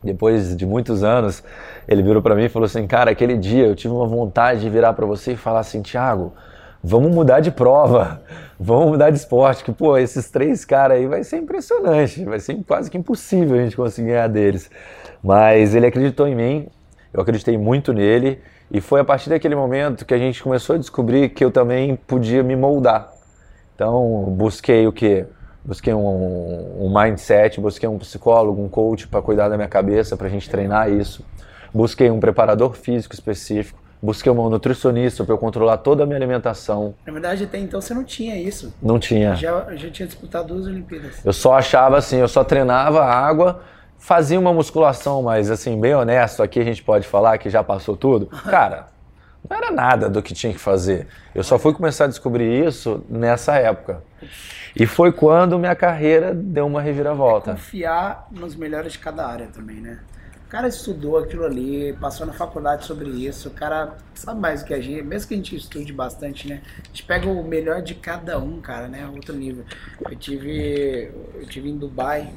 [0.02, 1.42] depois de muitos anos,
[1.86, 4.68] ele virou para mim e falou assim, cara, aquele dia eu tive uma vontade de
[4.68, 6.32] virar para você e falar assim, Thiago,
[6.82, 8.22] vamos mudar de prova,
[8.58, 12.58] vamos mudar de esporte, que, pô, esses três caras aí vai ser impressionante, vai ser
[12.66, 14.68] quase que impossível a gente conseguir ganhar deles.
[15.22, 16.68] Mas ele acreditou em mim,
[17.12, 20.78] eu acreditei muito nele, e foi a partir daquele momento que a gente começou a
[20.78, 23.12] descobrir que eu também podia me moldar.
[23.74, 25.26] Então, busquei o quê?
[25.64, 30.26] Busquei um, um mindset, busquei um psicólogo, um coach para cuidar da minha cabeça, para
[30.26, 31.24] a gente treinar isso.
[31.72, 36.94] Busquei um preparador físico específico busquei uma nutricionista para eu controlar toda a minha alimentação.
[37.06, 38.74] Na verdade, até então você não tinha isso.
[38.82, 39.36] Não tinha.
[39.36, 41.24] Já, já tinha disputado duas Olimpíadas.
[41.24, 43.62] Eu só achava assim, eu só treinava água,
[44.02, 47.96] fazia uma musculação, mas assim, bem honesto, aqui a gente pode falar que já passou
[47.96, 48.26] tudo.
[48.50, 48.88] Cara,
[49.48, 51.06] não era nada do que tinha que fazer.
[51.32, 54.02] Eu só fui começar a descobrir isso nessa época.
[54.74, 57.52] E foi quando minha carreira deu uma reviravolta.
[57.52, 60.00] É confiar nos melhores de cada área também, né?
[60.52, 64.74] cara estudou aquilo ali, passou na faculdade sobre isso, o cara sabe mais do que
[64.74, 66.60] a gente, mesmo que a gente estude bastante, né?
[66.84, 69.06] A gente pega o melhor de cada um, cara, né?
[69.06, 69.64] Outro nível.
[70.04, 72.28] Eu tive, eu tive em Dubai,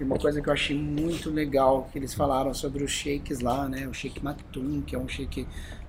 [0.00, 3.68] e uma coisa que eu achei muito legal, que eles falaram sobre os shakes lá,
[3.68, 3.86] né?
[3.88, 5.46] O shake Maktoum, que é um shake,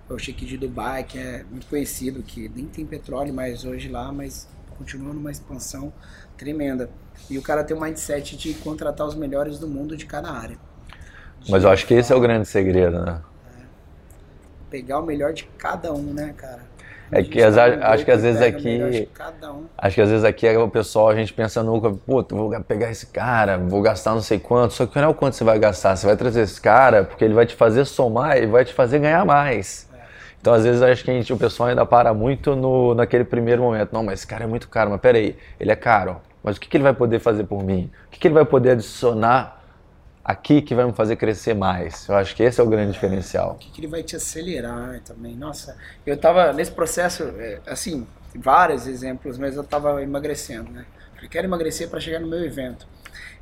[0.09, 3.87] é o shake de Dubai, que é muito conhecido, que nem tem petróleo mais hoje
[3.87, 4.47] lá, mas
[4.77, 5.93] continua numa expansão
[6.35, 6.89] tremenda.
[7.29, 10.57] E o cara tem um mindset de contratar os melhores do mundo de cada área.
[11.47, 13.21] Mas eu acho que esse é o grande segredo, né?
[13.57, 13.63] É.
[14.69, 16.68] Pegar o melhor de cada um, né, cara?
[17.11, 18.79] É que as, acho que às vezes aqui.
[19.43, 19.65] Um.
[19.77, 21.81] Acho que às vezes aqui o pessoal, a gente pensa no.
[21.97, 24.73] Pô, vou pegar esse cara, vou gastar não sei quanto.
[24.73, 25.95] Só que não é o quanto você vai gastar.
[25.95, 28.99] Você vai trazer esse cara porque ele vai te fazer somar e vai te fazer
[28.99, 29.89] ganhar mais.
[29.93, 29.97] É.
[30.39, 33.63] Então, às vezes, acho que a gente, o pessoal ainda para muito no, naquele primeiro
[33.63, 33.91] momento.
[33.91, 36.17] Não, mas esse cara é muito caro, mas peraí, ele é caro.
[36.43, 37.89] Mas o que, que ele vai poder fazer por mim?
[38.07, 39.58] O que, que ele vai poder adicionar
[40.23, 42.07] aqui que vai me fazer crescer mais?
[42.07, 43.53] Eu acho que esse é o grande diferencial.
[43.53, 45.35] O que, que ele vai te acelerar também?
[45.35, 48.05] Nossa, eu estava nesse processo, é, assim,
[48.35, 50.85] vários exemplos, mas eu estava emagrecendo, né?
[51.15, 52.87] Falei, quero emagrecer para chegar no meu evento.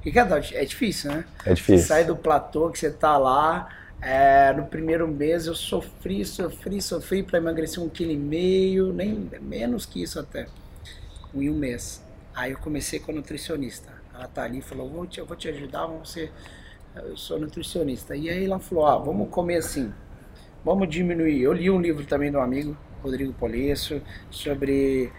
[0.03, 1.25] E, cara, é difícil, né?
[1.45, 1.80] É difícil.
[1.80, 3.69] Você sai do platô que você tá lá,
[4.01, 9.30] é, no primeiro mês eu sofri, sofri, sofri para emagrecer um quilo e meio, nem
[9.41, 10.47] menos que isso até,
[11.34, 12.01] em um mês.
[12.36, 13.91] Aí eu comecei com a nutricionista.
[14.13, 16.32] Ela tá ali e falou, vou te, eu vou te ajudar, vamos ser,
[17.06, 18.16] eu sou nutricionista.
[18.16, 19.93] E aí ela falou, ah, vamos comer assim,
[20.64, 21.41] vamos diminuir.
[21.41, 25.12] Eu li um livro também do amigo, Rodrigo Polesso, sobre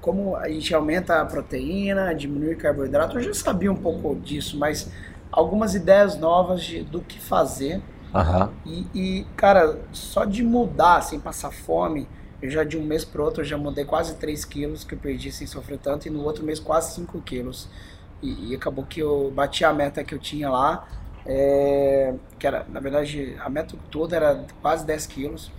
[0.00, 3.18] como a gente aumenta a proteína, diminui carboidrato.
[3.18, 4.90] Eu já sabia um pouco disso, mas
[5.30, 7.82] algumas ideias novas de, do que fazer
[8.14, 8.50] Uhum.
[8.64, 12.08] E, e, cara, só de mudar, sem passar fome,
[12.40, 14.98] eu já de um mês pro outro, eu já mudei quase 3 quilos que eu
[14.98, 17.68] perdi sem sofrer tanto, e no outro mês quase 5 quilos.
[18.22, 20.86] E, e acabou que eu bati a meta que eu tinha lá,
[21.28, 25.52] é, que era, na verdade, a meta toda era quase 10 quilos,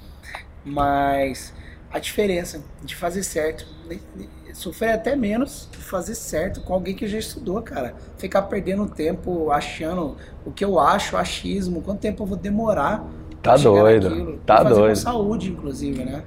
[0.66, 1.54] mas
[1.92, 3.66] a diferença de fazer certo
[4.54, 7.96] sofrer até menos fazer certo com alguém que já estudou, cara.
[8.18, 10.16] Ficar perdendo tempo achando
[10.46, 13.04] o que eu acho, achismo, quanto tempo eu vou demorar.
[13.42, 14.10] Tá doido.
[14.10, 14.90] Naquilo, tá doido.
[14.90, 16.24] Com saúde, inclusive, né?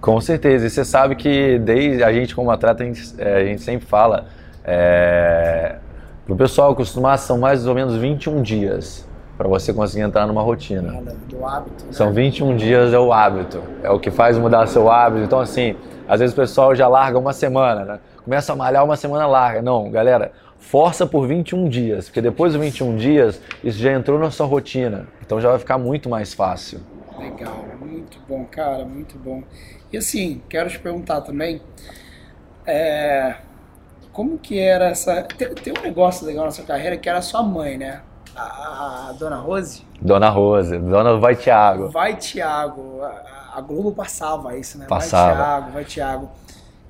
[0.00, 0.66] Com certeza.
[0.66, 3.86] E você sabe que desde a gente como atleta, a gente, é, a gente sempre
[3.86, 4.26] fala.
[4.64, 5.76] É,
[6.32, 9.06] o pessoal acostumar são mais ou menos 21 dias
[9.36, 11.02] para você conseguir entrar numa rotina.
[11.28, 11.84] Do hábito.
[11.84, 11.92] Né?
[11.92, 13.62] São 21 dias é o hábito.
[13.82, 15.24] É o que faz mudar seu hábito.
[15.24, 15.76] Então, assim,
[16.08, 18.00] às vezes o pessoal já larga uma semana, né?
[18.24, 19.62] Começa a malhar uma semana larga.
[19.62, 24.30] Não, galera, força por 21 dias, porque depois dos 21 dias, isso já entrou na
[24.30, 25.06] sua rotina.
[25.24, 26.80] Então já vai ficar muito mais fácil.
[27.18, 29.42] Legal, muito bom, cara, muito bom.
[29.92, 31.60] E assim, quero te perguntar também,
[32.66, 33.36] é,
[34.16, 35.22] como que era essa...
[35.24, 38.00] Tem, tem, um negócio legal na sua carreira que era sua mãe, né?
[38.34, 39.84] A, a, Dona Rose?
[40.00, 41.90] Dona Rose, Dona Vai Tiago.
[41.90, 43.02] Vai Tiago.
[43.02, 44.86] A, a Globo passava isso, né?
[44.88, 45.34] Passava.
[45.34, 46.30] Vai Thiago, vai Thiago.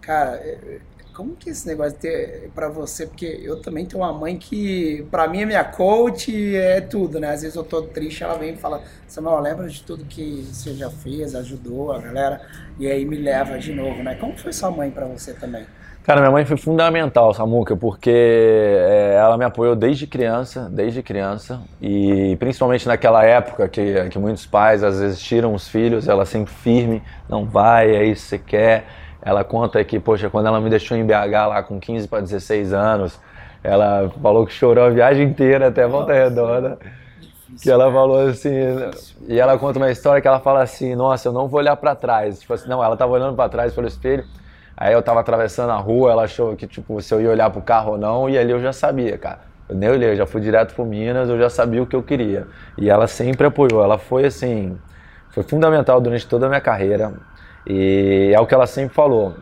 [0.00, 0.80] Cara, é, é,
[1.12, 3.08] como que é esse negócio ter pra você?
[3.08, 7.32] Porque eu também tenho uma mãe que, pra mim, é minha coach, é tudo, né?
[7.32, 10.74] Às vezes eu tô triste, ela vem e fala, Samuel, lembra de tudo que você
[10.74, 12.40] já fez, ajudou a galera,
[12.78, 14.14] e aí me leva de novo, né?
[14.14, 15.66] Como foi sua mãe pra você também?
[16.06, 21.60] Cara, minha mãe foi fundamental, Samuca, porque é, ela me apoiou desde criança, desde criança,
[21.82, 26.54] e principalmente naquela época que, que muitos pais às vezes tiram os filhos, ela sempre
[26.54, 28.84] firme, não vai, é isso que você quer.
[29.20, 32.72] Ela conta que, poxa, quando ela me deixou em BH lá com 15 para 16
[32.72, 33.20] anos,
[33.64, 36.78] ela falou que chorou a viagem inteira até Volta Redonda.
[37.60, 38.52] Que ela falou assim,
[39.26, 41.96] e ela conta uma história que ela fala assim: Nossa, eu não vou olhar para
[41.96, 42.38] trás.
[42.40, 44.24] Tipo assim, não, ela tava olhando para trás pelo espelho
[44.76, 47.62] Aí eu tava atravessando a rua, ela achou que, tipo, se eu ia olhar pro
[47.62, 49.40] carro ou não, e ali eu já sabia, cara.
[49.68, 52.02] Eu nem olhei, eu já fui direto pro Minas, eu já sabia o que eu
[52.02, 52.46] queria.
[52.76, 54.78] E ela sempre apoiou, ela foi assim,
[55.30, 57.14] foi fundamental durante toda a minha carreira.
[57.66, 59.34] E é o que ela sempre falou.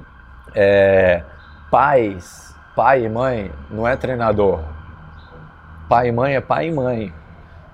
[0.55, 1.23] É,
[1.71, 4.61] pais, pai e mãe não é treinador.
[5.89, 7.13] Pai e mãe é pai e mãe.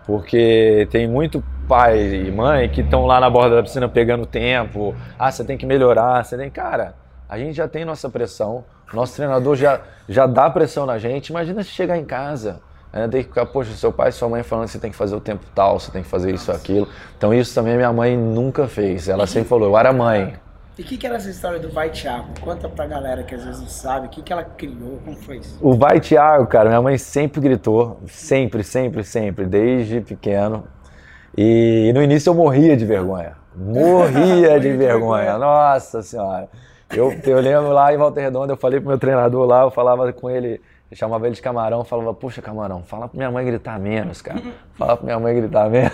[0.07, 4.95] Porque tem muito pai e mãe que estão lá na borda da piscina pegando tempo.
[5.17, 6.51] Ah, você tem que melhorar, você tem.
[6.51, 6.95] Cara,
[7.31, 11.29] a gente já tem nossa pressão, nosso treinador já, já dá pressão na gente.
[11.29, 12.61] Imagina se chegar em casa,
[12.93, 14.97] né, tem que ficar, poxa, seu pai e sua mãe falando que você tem que
[14.97, 16.89] fazer o tempo tal, você tem que fazer isso, aquilo.
[17.17, 19.09] Então isso também minha mãe nunca fez.
[19.09, 20.35] Ela sempre falou, eu era mãe.
[20.77, 22.31] E o que, que era essa história do Vai Thiago?
[22.41, 25.37] Conta pra galera que às vezes não sabe, o que, que ela criou, como foi
[25.37, 25.57] isso?
[25.61, 30.65] O Vai Thiago, cara, minha mãe sempre gritou, sempre, sempre, sempre, desde pequeno.
[31.39, 33.39] E no início eu morria de vergonha.
[33.55, 36.49] Morria de vergonha, nossa senhora.
[36.93, 40.13] Eu, eu lembro lá em Volta Redonda, eu falei pro meu treinador lá, eu falava
[40.13, 40.61] com ele,
[40.91, 44.43] eu chamava ele de camarão, falava, puxa, camarão, fala pra minha mãe gritar menos, cara.
[44.75, 45.93] Fala pra minha mãe gritar menos.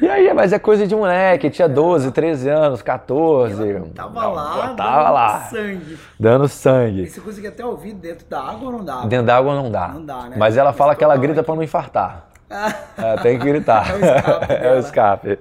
[0.00, 3.70] e aí, mas é coisa de moleque, tinha 12, 13 anos, 14.
[3.70, 5.98] Ela tava lá, tava dando lá, sangue.
[6.18, 7.02] Dando sangue.
[7.04, 9.06] E você conseguia até ouvir dentro da água ou não dá?
[9.06, 9.88] Dentro da água não dá.
[9.88, 10.36] Não dá, né?
[10.36, 12.26] Mas ela fala que ela grita pra não infartar.
[12.98, 13.86] é, tem que gritar.
[13.90, 14.52] É o escape.
[14.52, 15.38] é o escape.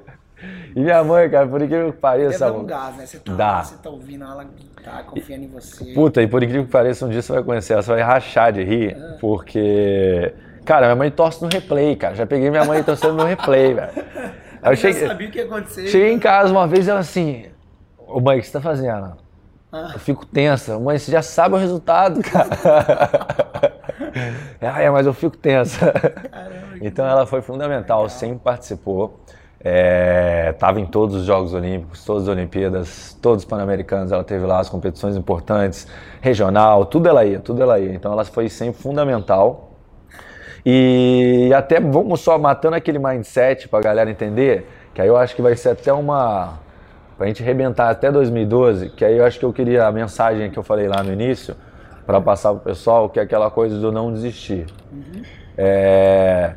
[0.80, 2.46] E minha mãe, cara, por incrível que pareça.
[2.46, 3.06] Deve um gás, né?
[3.06, 3.64] Você tá, dá.
[3.64, 4.46] você tá ouvindo ela
[4.82, 5.84] tá confiando em você.
[5.94, 8.54] Puta, e por incrível que pareça, um dia você vai conhecer ela, você vai rachar
[8.54, 9.18] de rir, ah.
[9.20, 10.34] porque.
[10.64, 12.16] Cara, minha mãe torce no replay, cara.
[12.16, 13.90] Já peguei minha mãe torcendo no replay, velho.
[14.64, 15.88] Eu, eu cheguei, sabia o que ia acontecer.
[15.88, 17.48] Cheguei em casa uma vez e ela assim.
[17.98, 19.18] Ô mãe, o que você tá fazendo?
[19.74, 19.92] Ah.
[19.92, 20.80] Eu fico tensa.
[20.80, 22.50] Mãe, você já sabe o resultado, cara.
[24.62, 25.92] ah, é, mas eu fico tensa.
[25.92, 29.20] Caramba, então ela foi fundamental, sempre participou.
[29.60, 34.12] Estava é, em todos os Jogos Olímpicos, todas as Olimpíadas, todos os Pan-Americanos.
[34.12, 35.86] Ela teve lá as competições importantes,
[36.22, 37.94] regional, tudo ela ia, tudo ela ia.
[37.94, 39.72] Então ela foi sempre fundamental.
[40.66, 45.36] E até vamos só matando aquele mindset para a galera entender, que aí eu acho
[45.36, 46.60] que vai ser até uma.
[47.18, 50.50] para a gente arrebentar até 2012, que aí eu acho que eu queria a mensagem
[50.50, 51.56] que eu falei lá no início,
[52.06, 54.66] para passar para o pessoal, que é aquela coisa do não desistir.
[54.92, 55.22] Uhum.
[55.58, 56.54] É,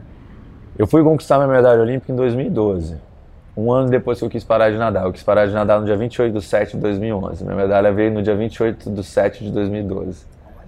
[0.78, 2.96] eu fui conquistar minha medalha olímpica em 2012.
[3.54, 5.04] Um ano depois que eu quis parar de nadar.
[5.04, 7.44] Eu quis parar de nadar no dia 28 de 7 de 2011.
[7.44, 10.24] Minha medalha veio no dia 28 de 7 de 2012.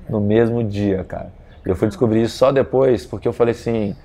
[0.08, 1.32] No mesmo dia, cara.
[1.64, 3.96] Eu fui descobrir isso só depois, porque eu falei assim: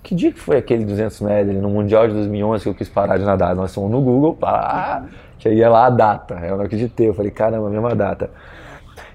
[0.00, 3.18] que dia que foi aquele 200 metros no Mundial de 2011 que eu quis parar
[3.18, 3.56] de nadar?
[3.56, 5.04] Nós fomos no Google, pá,
[5.36, 6.34] que aí é lá a data.
[6.34, 7.08] Eu não acreditei.
[7.08, 8.30] Eu falei: caramba, a mesma data.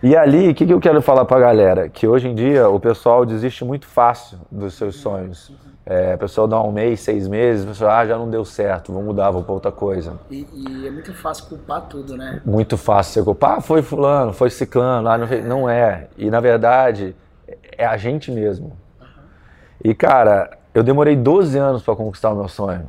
[0.04, 1.88] E ali, o que, que eu quero falar pra galera?
[1.88, 5.54] Que hoje em dia o pessoal desiste muito fácil dos seus sonhos.
[5.86, 8.92] É, a pessoa dá um mês, seis meses, a pessoa, ah, já não deu certo,
[8.92, 10.20] vou mudar, vou para outra coisa.
[10.32, 12.42] E, e, é muito fácil culpar tudo, né?
[12.44, 16.08] Muito fácil você culpar, ah, foi fulano, foi ciclano, ah, não, não é.
[16.18, 17.16] E na verdade,
[17.78, 18.76] é a gente mesmo.
[19.00, 19.08] Uhum.
[19.84, 22.88] E cara, eu demorei 12 anos para conquistar o meu sonho.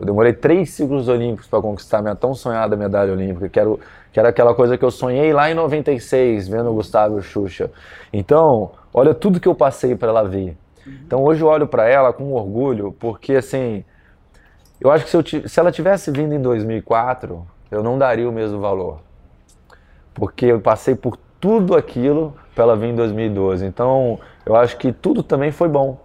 [0.00, 3.76] Eu demorei três ciclos olímpicos para conquistar a minha tão sonhada medalha olímpica, que era,
[4.12, 7.70] que era aquela coisa que eu sonhei lá em 96, vendo o Gustavo Xuxa.
[8.12, 10.56] Então, olha tudo que eu passei para ela vir.
[10.86, 13.84] Então hoje eu olho para ela com orgulho, porque assim,
[14.80, 18.32] eu acho que se, eu, se ela tivesse vindo em 2004, eu não daria o
[18.32, 19.00] mesmo valor.
[20.12, 23.64] Porque eu passei por tudo aquilo para ela vir em 2012.
[23.64, 26.00] Então, eu acho que tudo também foi bom.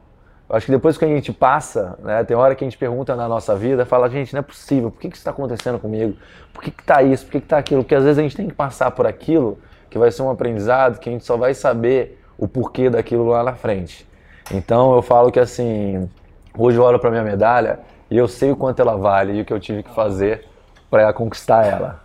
[0.49, 3.15] Eu acho que depois que a gente passa, né, tem hora que a gente pergunta
[3.15, 6.15] na nossa vida, fala, gente, não é possível, por que, que isso está acontecendo comigo?
[6.53, 7.25] Por que está isso?
[7.25, 7.83] Por que está aquilo?
[7.83, 9.59] Porque às vezes a gente tem que passar por aquilo
[9.89, 13.43] que vai ser um aprendizado que a gente só vai saber o porquê daquilo lá
[13.43, 14.07] na frente.
[14.51, 16.09] Então eu falo que assim,
[16.57, 17.79] hoje eu olho para minha medalha
[18.09, 20.45] e eu sei o quanto ela vale e o que eu tive que fazer
[20.89, 22.01] para conquistar ela.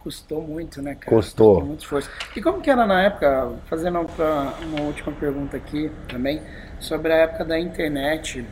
[0.00, 1.14] Custou muito, né, cara?
[1.14, 1.54] Custou.
[1.54, 2.10] Custou muito esforço.
[2.34, 6.40] E como que era na época, fazendo uma última pergunta aqui também,
[6.80, 8.44] sobre a época da internet,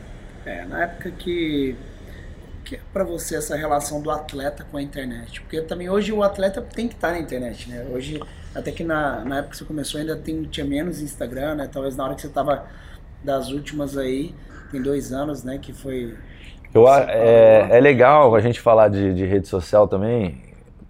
[0.44, 1.76] é, na época que
[2.66, 5.40] que é para você essa relação do atleta com a internet?
[5.40, 7.86] Porque também hoje o atleta tem que estar na internet, né?
[7.92, 8.20] Hoje,
[8.52, 11.70] até que na, na época que você começou ainda tem, tinha menos Instagram, né?
[11.72, 12.66] Talvez na hora que você estava
[13.26, 14.34] das últimas aí,
[14.70, 16.16] tem dois anos, né, que foi...
[16.72, 20.40] Eu, é, é legal a gente falar de, de rede social também,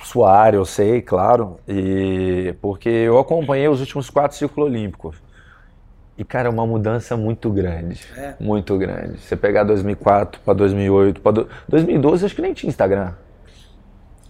[0.05, 5.17] sua área eu sei, claro, e porque eu acompanhei os últimos quatro ciclos olímpicos.
[6.19, 8.01] E, cara, é uma mudança muito grande.
[8.17, 8.35] É.
[8.41, 9.19] Muito grande.
[9.19, 13.13] Você pegar 2004 para 2008, para 2012, acho que nem tinha Instagram.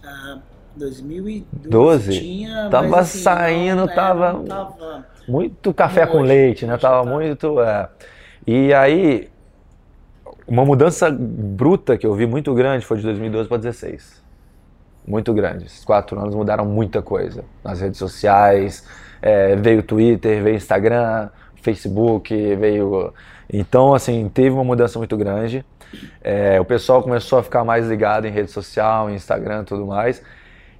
[0.03, 0.39] Ah,
[0.75, 6.77] 2012 tinha, tava assim, saindo, não, tava, não tava muito café com leite, né?
[6.77, 7.09] Tava tá.
[7.09, 7.61] muito.
[7.61, 7.89] É.
[8.45, 9.29] E aí,
[10.47, 14.23] uma mudança bruta que eu vi muito grande foi de 2012 para 2016.
[15.05, 15.65] Muito grande.
[15.65, 17.43] Esses quatro anos mudaram muita coisa.
[17.63, 18.87] Nas redes sociais,
[19.21, 21.29] é, veio Twitter, veio Instagram,
[21.61, 23.13] Facebook, veio.
[23.51, 25.65] Então, assim, teve uma mudança muito grande.
[26.21, 29.85] É, o pessoal começou a ficar mais ligado em rede social, em Instagram e tudo
[29.85, 30.21] mais.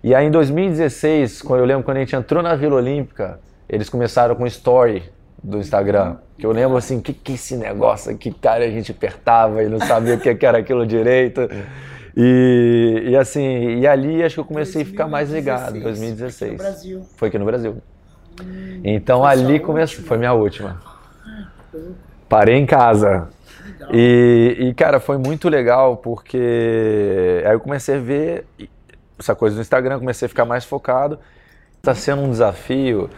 [0.04, 3.40] E aí, em 2016, quando eu lembro quando a gente entrou na Vila Olímpica,
[3.70, 5.04] eles começaram com story
[5.44, 6.18] do Instagram.
[6.38, 9.64] Que eu lembro assim, o que, que é esse negócio aqui, cara, a gente apertava
[9.64, 11.42] e não sabia o que, era aquilo direito.
[12.20, 16.34] E, e assim, e ali acho que eu comecei 2016, a ficar mais ligado, 2016.
[16.36, 17.06] Foi aqui no Brasil.
[17.16, 17.78] Foi aqui no Brasil.
[18.42, 20.82] Hum, então ali começou, foi minha última.
[22.28, 23.30] Parei em casa.
[23.94, 28.48] E, e, cara, foi muito legal porque aí eu comecei a ver
[29.20, 31.20] essa coisa do Instagram, comecei a ficar mais focado.
[31.78, 33.12] Está sendo um desafio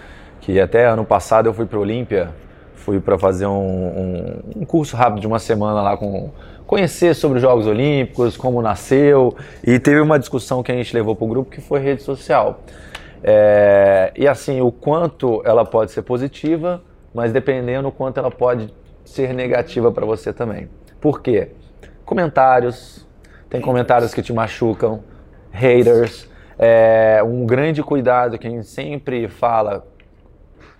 [0.49, 2.29] que até ano passado eu fui para Olímpia,
[2.73, 6.31] fui para fazer um, um, um, curso rápido de uma semana lá com
[6.65, 11.15] conhecer sobre os Jogos Olímpicos, como nasceu e teve uma discussão que a gente levou
[11.15, 12.61] para o grupo que foi rede social.
[13.23, 16.81] É, e assim, o quanto ela pode ser positiva,
[17.13, 18.73] mas dependendo o quanto ela pode
[19.05, 20.67] ser negativa para você também.
[20.99, 21.49] Por quê?
[22.03, 23.07] Comentários,
[23.51, 25.03] tem comentários que te machucam,
[25.51, 26.27] haters,
[26.57, 29.85] é, um grande cuidado que a gente sempre fala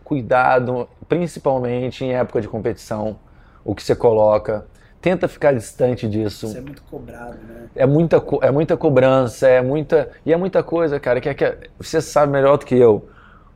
[0.10, 3.20] cuidado, principalmente em época de competição,
[3.64, 4.66] o que você coloca.
[5.00, 6.48] Tenta ficar distante disso.
[6.48, 7.68] Isso é muito cobrado, né?
[7.76, 10.10] É muita, é muita cobrança, é muita.
[10.26, 13.08] E é muita coisa, cara, que, é, que é, você sabe melhor do que eu.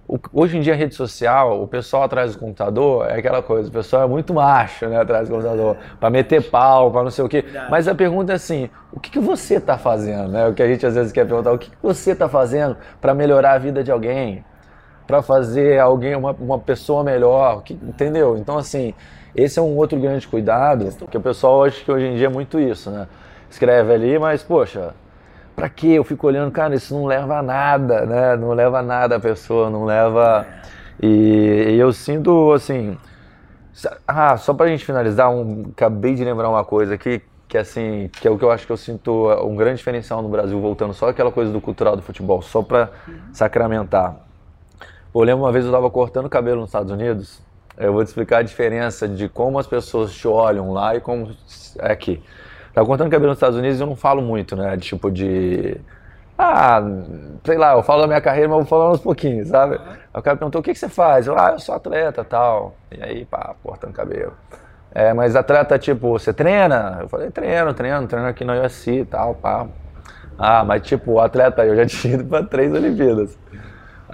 [0.07, 3.67] O, hoje em dia, a rede social, o pessoal atrás do computador é aquela coisa,
[3.69, 5.95] o pessoal é muito macho, né, atrás do computador, é.
[5.99, 7.41] para meter pau, para não sei o quê.
[7.41, 7.71] Verdade.
[7.71, 10.29] Mas a pergunta é assim: o que, que você está fazendo?
[10.29, 10.47] Né?
[10.47, 13.15] O que a gente às vezes quer perguntar: o que, que você está fazendo para
[13.15, 14.45] melhorar a vida de alguém?
[15.05, 18.37] Para fazer alguém uma, uma pessoa melhor, que, entendeu?
[18.37, 18.93] Então, assim,
[19.35, 22.29] esse é um outro grande cuidado, porque o pessoal acha que hoje em dia é
[22.29, 23.07] muito isso, né?
[23.53, 24.93] escreve ali, mas poxa,
[25.55, 28.35] pra que eu fico olhando, cara, isso não leva a nada, né?
[28.35, 30.45] Não leva a nada a pessoa, não leva.
[31.01, 32.97] E, e eu sinto assim.
[34.07, 38.27] Ah, só pra gente finalizar, um, acabei de lembrar uma coisa aqui, que assim, que
[38.27, 41.09] é o que eu acho que eu sinto um grande diferencial no Brasil, voltando só
[41.09, 42.89] aquela coisa do cultural do futebol, só pra
[43.31, 44.15] sacramentar.
[45.13, 47.39] Eu lembro uma vez eu estava cortando cabelo nos Estados Unidos,
[47.77, 51.31] eu vou te explicar a diferença de como as pessoas te olham lá e como
[51.79, 52.21] é aqui.
[52.73, 54.75] Tava cortando cabelo nos Estados Unidos eu não falo muito, né?
[54.77, 55.79] Tipo de.
[56.37, 56.81] Ah,
[57.43, 59.75] sei lá, eu falo da minha carreira, mas vou falar uns pouquinhos, sabe?
[59.75, 61.27] Aí o cara perguntou: o que, que você faz?
[61.27, 62.75] Eu, ah, eu sou atleta tal.
[62.91, 64.33] E aí, pá, cortando cabelo.
[64.91, 66.99] É, mas atleta, tipo, você treina?
[67.01, 69.67] Eu falei: treino, treino, treino aqui na UFC e tal, pá.
[70.37, 73.37] Ah, mas tipo, atleta, eu já tinha ido pra três Olimpíadas.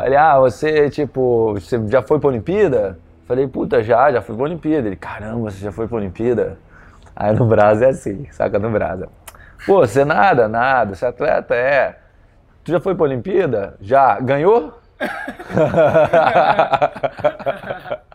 [0.05, 2.97] Ele, ah, você, tipo, você já foi pra Olimpíada?
[3.27, 4.87] Falei, puta, já, já fui pra Olimpíada.
[4.87, 6.57] Ele, caramba, você já foi pra Olimpíada?
[7.15, 9.09] Aí no Brasa é assim, saca no Brasa.
[9.65, 11.97] Pô, você nada, nada, você é atleta, é.
[12.63, 13.75] Tu já foi pra Olimpíada?
[13.81, 14.19] Já.
[14.19, 14.79] Ganhou?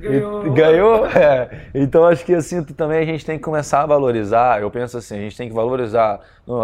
[0.00, 0.52] Ganhou.
[0.52, 1.06] Ganhou?
[1.06, 1.66] É.
[1.74, 4.60] Então acho que assim também a gente tem que começar a valorizar.
[4.60, 6.20] Eu penso assim, a gente tem que valorizar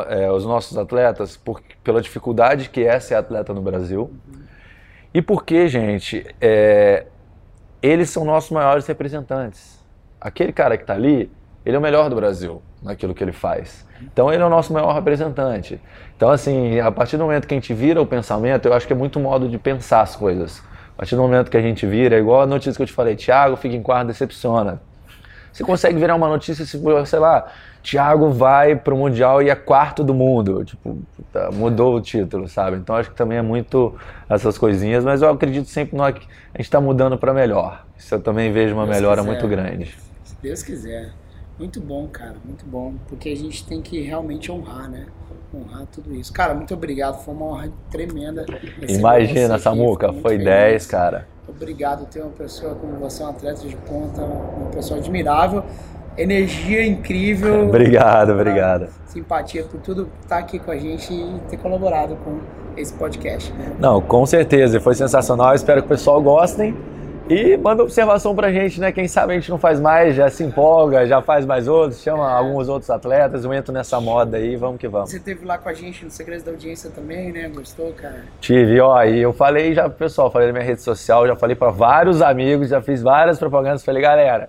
[0.08, 4.10] é, os nossos atletas por, pela dificuldade que é ser atleta no Brasil.
[5.12, 7.06] E porque, gente, é,
[7.82, 9.84] eles são nossos maiores representantes.
[10.20, 11.30] Aquele cara que está ali,
[11.64, 13.86] ele é o melhor do Brasil naquilo que ele faz.
[14.02, 15.80] Então ele é o nosso maior representante.
[16.16, 18.92] Então assim, a partir do momento que a gente vira o pensamento, eu acho que
[18.92, 20.62] é muito modo de pensar as coisas.
[20.96, 22.92] A partir do momento que a gente vira, é igual a notícia que eu te
[22.92, 24.80] falei, Thiago fica em quarto, decepciona.
[25.52, 27.46] Você consegue virar uma notícia se, sei lá,
[27.82, 30.64] Thiago vai pro Mundial e é quarto do mundo.
[30.64, 32.78] Tipo, puta, mudou o título, sabe?
[32.78, 33.94] Então acho que também é muito
[34.28, 37.84] essas coisinhas, mas eu acredito sempre que a gente está mudando para melhor.
[37.96, 39.30] Isso eu também vejo uma Deus melhora quiser.
[39.30, 39.96] muito grande.
[40.24, 41.12] Se Deus quiser.
[41.58, 42.94] Muito bom, cara, muito bom.
[43.08, 45.06] Porque a gente tem que realmente honrar, né?
[45.54, 46.32] honrar tudo isso.
[46.32, 48.44] Cara, muito obrigado, foi uma honra tremenda.
[48.88, 51.26] Imagina, Samuca, foi, foi 10, cara.
[51.48, 55.62] Obrigado ter uma pessoa como você, um atleta de ponta, uma pessoa admirável,
[56.18, 57.66] energia incrível.
[57.68, 58.88] obrigado, obrigado.
[59.06, 62.40] Simpatia por tudo estar aqui com a gente e ter colaborado com
[62.76, 63.52] esse podcast.
[63.52, 63.76] Né?
[63.78, 65.54] Não, com certeza, foi sensacional.
[65.54, 66.76] Espero que o pessoal gostem.
[67.28, 68.92] E manda observação pra gente, né?
[68.92, 72.30] Quem sabe a gente não faz mais, já se empolga, já faz mais outros, chama
[72.30, 72.34] é.
[72.34, 75.10] alguns outros atletas, eu entro nessa moda aí, vamos que vamos.
[75.10, 77.48] Você teve lá com a gente no Segredos da Audiência também, né?
[77.48, 78.22] Gostou, cara?
[78.40, 81.56] Tive, ó, e eu falei já pro pessoal, falei na minha rede social, já falei
[81.56, 84.48] para vários amigos, já fiz várias propagandas, falei, galera,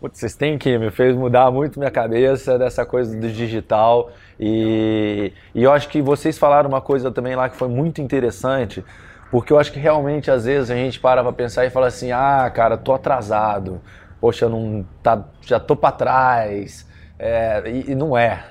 [0.00, 4.10] putz, vocês têm que, me fez mudar muito minha cabeça dessa coisa do digital.
[4.38, 8.84] E, e eu acho que vocês falaram uma coisa também lá que foi muito interessante
[9.30, 12.12] porque eu acho que realmente, às vezes, a gente para pra pensar e fala assim:
[12.12, 13.80] ah, cara, tô atrasado,
[14.20, 16.86] poxa, não tá, já tô para trás.
[17.18, 18.44] É, e, e, não é.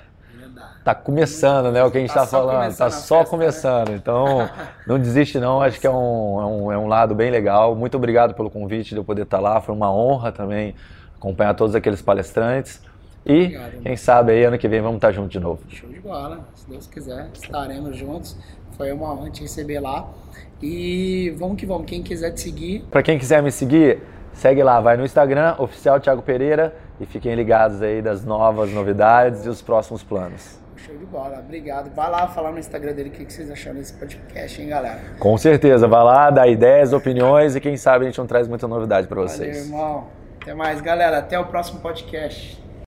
[0.83, 1.83] Tá começando, né?
[1.83, 2.75] O que a gente tá, tá falando.
[2.75, 3.25] Tá só festa, né?
[3.25, 3.89] começando.
[3.89, 3.95] Né?
[3.95, 4.49] Então,
[4.85, 5.61] não desiste, não.
[5.61, 7.75] Acho que é um, é, um, é um lado bem legal.
[7.75, 9.59] Muito obrigado pelo convite de eu poder estar lá.
[9.61, 10.75] Foi uma honra também
[11.17, 12.81] acompanhar todos aqueles palestrantes.
[13.25, 15.59] E Obrigado, quem sabe aí ano que vem vamos estar juntos de novo.
[15.69, 16.41] Show de bola.
[16.53, 18.37] Se Deus quiser, estaremos juntos.
[18.77, 20.07] Foi uma honra te receber lá.
[20.61, 21.85] E vamos que vamos.
[21.85, 22.85] Quem quiser te seguir.
[22.89, 23.99] Para quem quiser me seguir,
[24.33, 29.45] segue lá, vai no Instagram, oficial Thiago Pereira, e fiquem ligados aí das novas novidades
[29.45, 30.57] e os próximos planos.
[30.77, 31.93] Show de bola, obrigado.
[31.95, 34.99] Vai lá falar no Instagram dele o que vocês acharam desse podcast, hein, galera?
[35.19, 38.67] Com certeza, vai lá, dá ideias, opiniões e quem sabe a gente não traz muita
[38.67, 39.69] novidade para vocês.
[39.69, 40.07] Valeu, irmão.
[40.41, 41.17] Até mais, galera.
[41.17, 42.64] Até o próximo podcast.